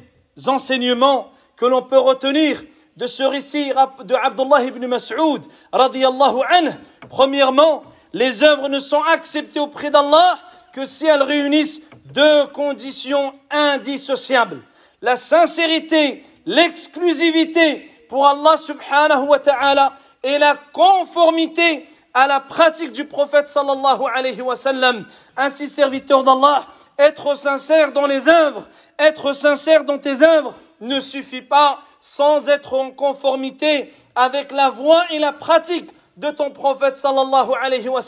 enseignements 0.46 1.30
que 1.56 1.66
l'on 1.66 1.82
peut 1.82 1.98
retenir 1.98 2.62
de 2.96 3.06
ce 3.06 3.22
récit 3.22 3.72
de 4.04 4.14
Abdullah 4.14 4.64
ibn 4.64 4.86
Mas'ud 4.86 5.42
radiyallahu 5.72 6.40
anhu. 6.48 6.70
Premièrement 7.08 7.82
les 8.12 8.42
œuvres 8.42 8.68
ne 8.68 8.80
sont 8.80 9.02
acceptées 9.02 9.60
auprès 9.60 9.90
d'Allah 9.90 10.38
que 10.72 10.84
si 10.84 11.06
elles 11.06 11.22
réunissent 11.22 11.80
deux 12.06 12.46
conditions 12.48 13.32
indissociables. 13.50 14.62
La 15.00 15.16
sincérité 15.16 16.24
l'exclusivité 16.46 17.88
pour 18.08 18.26
Allah 18.26 18.56
subhanahu 18.56 19.28
wa 19.28 19.38
ta'ala 19.38 19.92
et 20.22 20.38
la 20.38 20.56
conformité 20.72 21.86
à 22.12 22.26
la 22.26 22.40
pratique 22.40 22.92
du 22.92 23.04
prophète 23.04 23.48
sallallahu 23.48 24.02
alayhi 24.12 24.40
wa 24.42 24.56
sallam. 24.56 25.06
Ainsi 25.36 25.68
serviteur 25.68 26.24
d'Allah 26.24 26.66
être 26.98 27.34
sincère 27.34 27.92
dans 27.92 28.06
les 28.06 28.28
œuvres 28.28 28.68
être 29.00 29.32
sincère 29.32 29.84
dans 29.84 29.98
tes 29.98 30.22
œuvres 30.22 30.54
ne 30.80 31.00
suffit 31.00 31.42
pas 31.42 31.80
sans 32.00 32.48
être 32.48 32.74
en 32.74 32.90
conformité 32.90 33.92
avec 34.14 34.52
la 34.52 34.70
voie 34.70 35.02
et 35.10 35.18
la 35.18 35.32
pratique 35.32 35.90
de 36.16 36.30
ton 36.30 36.50
prophète 36.50 36.96
sallallahu 36.96 37.50
alayhi 37.60 37.88
wa. 37.88 38.00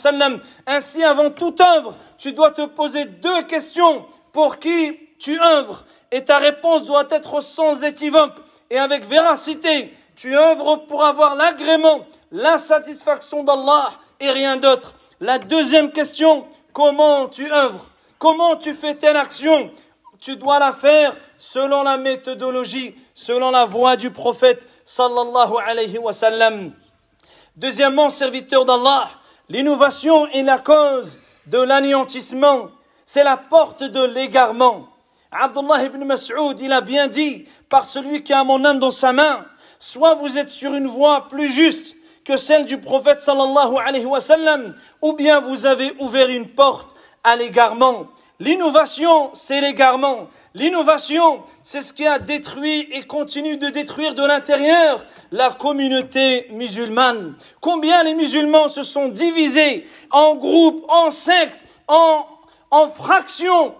Ainsi, 0.67 1.03
avant 1.03 1.31
toute 1.31 1.59
œuvre, 1.59 1.97
tu 2.17 2.31
dois 2.31 2.51
te 2.51 2.65
poser 2.65 3.05
deux 3.05 3.43
questions 3.43 4.05
pour 4.31 4.59
qui 4.59 4.99
tu 5.19 5.39
œuvres? 5.41 5.85
Et 6.11 6.23
ta 6.23 6.37
réponse 6.37 6.85
doit 6.85 7.07
être 7.09 7.41
sans 7.41 7.83
équivoque 7.83 8.35
et 8.69 8.77
avec 8.77 9.07
véracité. 9.07 9.91
Tu 10.15 10.37
œuvres 10.37 10.75
pour 10.87 11.03
avoir 11.03 11.35
l'agrément, 11.35 12.05
la 12.31 12.59
satisfaction 12.59 13.43
d'Allah 13.43 13.89
et 14.19 14.29
rien 14.29 14.57
d'autre. 14.57 14.93
La 15.19 15.39
deuxième 15.39 15.91
question, 15.91 16.45
comment 16.71 17.27
tu 17.27 17.51
œuvres? 17.51 17.89
Comment 18.19 18.55
tu 18.57 18.73
fais 18.73 18.95
telle 18.95 19.17
action? 19.17 19.71
Tu 20.23 20.37
dois 20.37 20.57
la 20.57 20.71
faire 20.71 21.17
selon 21.37 21.83
la 21.83 21.97
méthodologie, 21.97 22.95
selon 23.13 23.51
la 23.51 23.65
voie 23.65 23.97
du 23.97 24.09
prophète 24.09 24.65
sallallahu 24.85 25.55
alayhi 25.67 25.97
wa. 25.97 26.13
Deuxièmement, 27.57 28.09
serviteur 28.09 28.63
d'Allah, 28.63 29.09
l'innovation 29.49 30.25
est 30.27 30.43
la 30.43 30.59
cause 30.59 31.17
de 31.47 31.57
l'anéantissement, 31.57 32.69
c'est 33.05 33.25
la 33.25 33.35
porte 33.35 33.83
de 33.83 34.01
l'égarement. 34.01 34.87
Abdullah 35.29 35.83
ibn 35.83 36.05
Mas'ud, 36.05 36.57
il 36.61 36.71
a 36.71 36.79
bien 36.79 37.09
dit, 37.09 37.45
par 37.67 37.85
celui 37.85 38.23
qui 38.23 38.31
a 38.31 38.45
mon 38.45 38.63
âme 38.63 38.79
dans 38.79 38.91
sa 38.91 39.11
main, 39.11 39.45
soit 39.77 40.13
vous 40.13 40.37
êtes 40.37 40.51
sur 40.51 40.73
une 40.73 40.87
voie 40.87 41.27
plus 41.27 41.51
juste 41.51 41.97
que 42.23 42.37
celle 42.37 42.65
du 42.65 42.79
prophète 42.79 43.21
sallallahu 43.21 43.75
alayhi 43.85 44.05
wa 44.05 44.21
sallam, 44.21 44.73
ou 45.01 45.11
bien 45.11 45.41
vous 45.41 45.65
avez 45.65 45.93
ouvert 45.99 46.29
une 46.29 46.47
porte 46.47 46.95
à 47.25 47.35
l'égarement. 47.35 48.07
L'innovation, 48.43 49.29
c'est 49.33 49.61
l'égarement. 49.61 50.27
L'innovation, 50.53 51.43
c'est 51.61 51.81
ce 51.81 51.93
qui 51.93 52.05
a 52.05 52.19
détruit 52.19 52.89
et 52.91 53.03
continue 53.03 53.55
de 53.55 53.69
détruire 53.69 54.15
de 54.15 54.25
l'intérieur 54.25 55.05
la 55.31 55.51
communauté 55.51 56.47
musulmane. 56.51 57.35
Combien 57.61 58.03
les 58.03 58.13
musulmans 58.13 58.67
se 58.67 58.83
sont 58.83 59.07
divisés 59.07 59.87
en 60.11 60.35
groupes, 60.35 60.83
en 60.89 61.09
sectes, 61.09 61.61
en, 61.87 62.25
en 62.69 62.87
fractions 62.87 63.75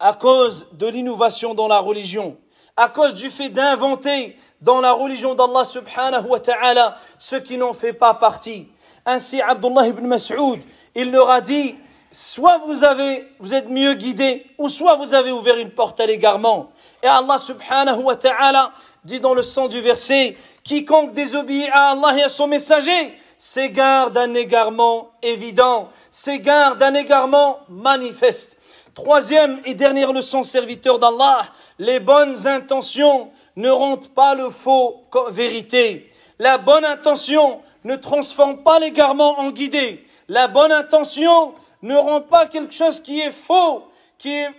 à 0.00 0.14
cause 0.14 0.68
de 0.72 0.86
l'innovation 0.86 1.52
dans 1.52 1.68
la 1.68 1.78
religion, 1.78 2.38
à 2.78 2.88
cause 2.88 3.12
du 3.12 3.28
fait 3.28 3.50
d'inventer 3.50 4.38
dans 4.62 4.80
la 4.80 4.92
religion 4.92 5.34
d'Allah 5.34 5.66
subhanahu 5.66 6.28
wa 6.28 6.40
ta'ala 6.40 6.96
ce 7.18 7.36
qui 7.36 7.58
n'en 7.58 7.74
fait 7.74 7.92
pas 7.92 8.14
partie. 8.14 8.68
Ainsi, 9.04 9.42
Abdullah 9.42 9.86
ibn 9.88 10.06
Mas'ud, 10.06 10.62
il 10.94 11.10
leur 11.10 11.28
a 11.28 11.42
dit, 11.42 11.74
soit 12.16 12.62
vous 12.66 12.82
avez, 12.82 13.28
vous 13.40 13.52
êtes 13.52 13.68
mieux 13.68 13.92
guidés, 13.92 14.46
ou 14.56 14.70
soit 14.70 14.94
vous 14.94 15.12
avez 15.12 15.30
ouvert 15.30 15.58
une 15.58 15.70
porte 15.70 16.00
à 16.00 16.06
l'égarement. 16.06 16.70
Et 17.02 17.06
Allah 17.06 17.38
subhanahu 17.38 18.04
wa 18.04 18.16
ta'ala 18.16 18.72
dit 19.04 19.20
dans 19.20 19.34
le 19.34 19.42
sens 19.42 19.68
du 19.68 19.82
verset, 19.82 20.34
quiconque 20.64 21.12
désobéit 21.12 21.68
à 21.72 21.90
Allah 21.90 22.16
et 22.16 22.22
à 22.22 22.30
son 22.30 22.46
messager, 22.46 23.14
s'égare 23.36 24.12
d'un 24.12 24.32
égarement 24.32 25.10
évident, 25.22 25.90
s'égare 26.10 26.76
d'un 26.76 26.94
égarement 26.94 27.58
manifeste. 27.68 28.56
Troisième 28.94 29.60
et 29.66 29.74
dernière 29.74 30.14
leçon, 30.14 30.42
serviteur 30.42 30.98
d'Allah, 30.98 31.42
les 31.78 32.00
bonnes 32.00 32.46
intentions 32.46 33.30
ne 33.56 33.68
rendent 33.68 34.08
pas 34.08 34.34
le 34.34 34.48
faux 34.48 35.02
vérité. 35.28 36.10
La 36.38 36.56
bonne 36.56 36.86
intention 36.86 37.60
ne 37.84 37.94
transforme 37.94 38.62
pas 38.62 38.78
l'égarement 38.78 39.38
en 39.38 39.50
guidé. 39.50 40.02
La 40.28 40.48
bonne 40.48 40.72
intention 40.72 41.52
ne 41.82 41.96
rend 41.96 42.20
pas 42.20 42.46
quelque 42.46 42.74
chose 42.74 43.00
qui 43.00 43.20
est 43.20 43.32
faux, 43.32 43.84
qui 44.18 44.32
est 44.32 44.50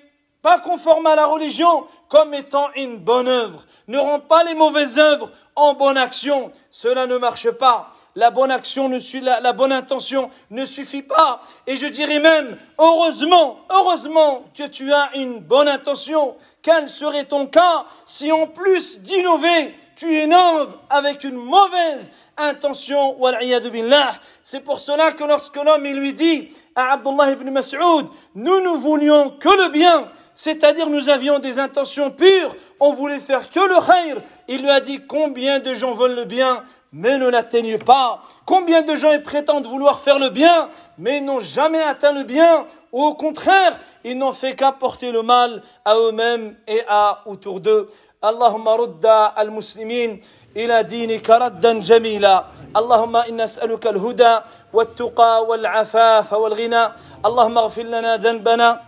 pas 0.42 0.60
conforme 0.60 1.06
à 1.08 1.16
la 1.16 1.26
religion, 1.26 1.86
comme 2.10 2.34
étant 2.34 2.70
une 2.76 2.98
bonne 2.98 3.28
œuvre. 3.28 3.66
Ne 3.88 3.98
rend 3.98 4.20
pas 4.20 4.44
les 4.44 4.56
mauvaises 4.56 4.98
œuvres 4.98 5.32
en 5.56 5.74
bonne 5.74 5.98
action. 5.98 6.52
Cela 6.70 7.08
ne 7.08 7.18
marche 7.18 7.50
pas. 7.52 7.92
La 8.16 8.32
bonne 8.32 8.50
action 8.50 8.90
ne 8.90 8.98
suit, 8.98 9.22
la, 9.22 9.54
bonne 9.54 9.72
intention 9.72 10.32
ne 10.50 10.66
suffit 10.66 11.04
pas. 11.04 11.44
Et 11.68 11.76
je 11.76 11.86
dirais 11.86 12.20
même, 12.20 12.58
heureusement, 12.80 13.60
heureusement 13.70 14.46
que 14.58 14.64
tu 14.64 14.92
as 14.92 15.12
une 15.16 15.40
bonne 15.40 15.68
intention. 15.68 16.36
Quel 16.62 16.90
serait 16.90 17.26
ton 17.26 17.46
cas 17.46 17.86
si 18.06 18.32
en 18.32 18.48
plus 18.48 19.02
d'innover, 19.02 19.76
tu 19.96 20.24
innoves 20.24 20.78
avec 20.90 21.24
une 21.24 21.36
mauvaise 21.36 22.12
intention, 22.38 23.18
c'est 24.44 24.60
pour 24.60 24.80
cela 24.80 25.12
que 25.12 25.24
lorsque 25.24 25.56
l'homme 25.56 25.84
lui 25.84 26.14
dit 26.14 26.50
à 26.78 26.94
Abdullah 26.94 27.32
ibn 27.32 27.50
Mas'ud, 27.50 28.06
nous 28.36 28.62
ne 28.62 28.78
voulions 28.78 29.32
que 29.32 29.50
le 29.50 29.70
bien, 29.72 30.10
c'est-à-dire 30.36 30.90
nous 30.90 31.10
avions 31.10 31.40
des 31.40 31.58
intentions 31.58 32.12
pures, 32.12 32.56
on 32.80 32.94
voulait 32.94 33.20
faire 33.20 33.50
que 33.50 33.60
le 33.60 33.84
khayr, 33.84 34.22
il 34.48 34.62
lui 34.62 34.70
a 34.70 34.80
dit 34.80 35.00
combien 35.08 35.60
de 35.60 35.74
gens 35.74 35.96
veulent 35.96 36.14
le 36.14 36.26
bien, 36.26 36.64
mais 36.94 37.18
ne 37.18 37.28
l'atteignent 37.28 37.80
pas. 37.80 38.22
Combien 38.46 38.84
de 38.84 38.96
gens 38.96 39.10
prétendent 39.24 39.66
vouloir 39.66 40.00
faire 40.00 40.20
le 40.20 40.30
bien, 40.30 40.70
mais 41.00 41.20
n'ont 41.20 41.40
jamais 41.40 41.82
atteint 41.82 42.14
le 42.14 42.24
bien, 42.24 42.68
ou 42.92 43.04
au 43.04 43.16
contraire, 43.16 43.80
ils 44.04 44.16
n'ont 44.18 44.32
fait 44.32 44.54
qu'apporter 44.54 45.12
le 45.12 45.24
mal 45.24 45.64
à 45.84 45.96
eux-mêmes 45.96 46.56
et 46.68 46.82
à 46.88 47.24
autour 47.26 47.60
d'eux. 47.60 47.90
Allahumma 48.22 48.74
rudda 48.74 49.26
al-muslimin 49.26 50.18
إلى 50.56 50.84
دينك 50.84 51.30
ردا 51.30 51.80
جميلا. 51.80 52.44
اللهم 52.78 53.16
إنا 53.16 53.44
نسألك 53.44 53.88
الهدى 53.88 54.40
والتقى 54.74 55.46
والعفاف 55.46 56.34
والغنى. 56.34 56.84
اللهم 57.26 57.58
اغفر 57.58 57.84
لنا 57.84 58.18
ذنبنا 58.18 58.82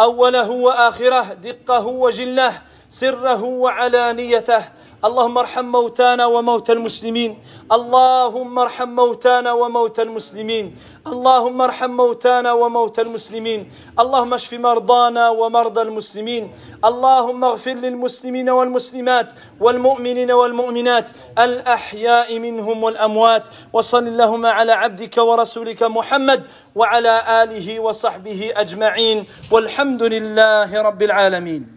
أوله 0.00 0.50
وآخره 0.50 1.32
دقه 1.34 1.86
وجله 1.86 2.52
سره 2.90 3.42
وعلانيته. 3.42 4.62
اللهم 5.04 5.38
ارحم 5.38 5.64
موتانا 5.64 6.26
وموتى 6.26 6.72
المسلمين. 6.72 7.38
اللهم 7.72 8.58
ارحم 8.58 8.88
موتانا 8.88 9.52
وموتى 9.52 10.02
المسلمين. 10.02 10.76
اللهم 11.06 11.62
ارحم 11.62 11.90
موتانا 11.90 12.52
وموتى 12.52 13.02
المسلمين. 13.02 13.70
اللهم 14.00 14.34
اشف 14.34 14.54
مرضانا 14.54 15.28
ومرضى 15.28 15.82
المسلمين. 15.82 16.52
اللهم 16.84 17.44
اغفر 17.44 17.74
للمسلمين 17.74 18.50
والمسلمات 18.50 19.32
والمؤمنين 19.60 20.30
والمؤمنات. 20.30 21.10
الأحياء 21.38 22.38
منهم 22.38 22.82
والأموات. 22.82 23.48
وصل 23.72 24.08
اللهم 24.08 24.46
على 24.46 24.72
عبدك 24.72 25.18
ورسولك 25.18 25.82
محمد 25.82 26.46
وعلى 26.74 27.42
آله 27.42 27.80
وصحبه 27.80 28.52
أجمعين. 28.56 29.24
والحمد 29.52 30.02
لله 30.02 30.82
رب 30.82 31.02
العالمين. 31.02 31.73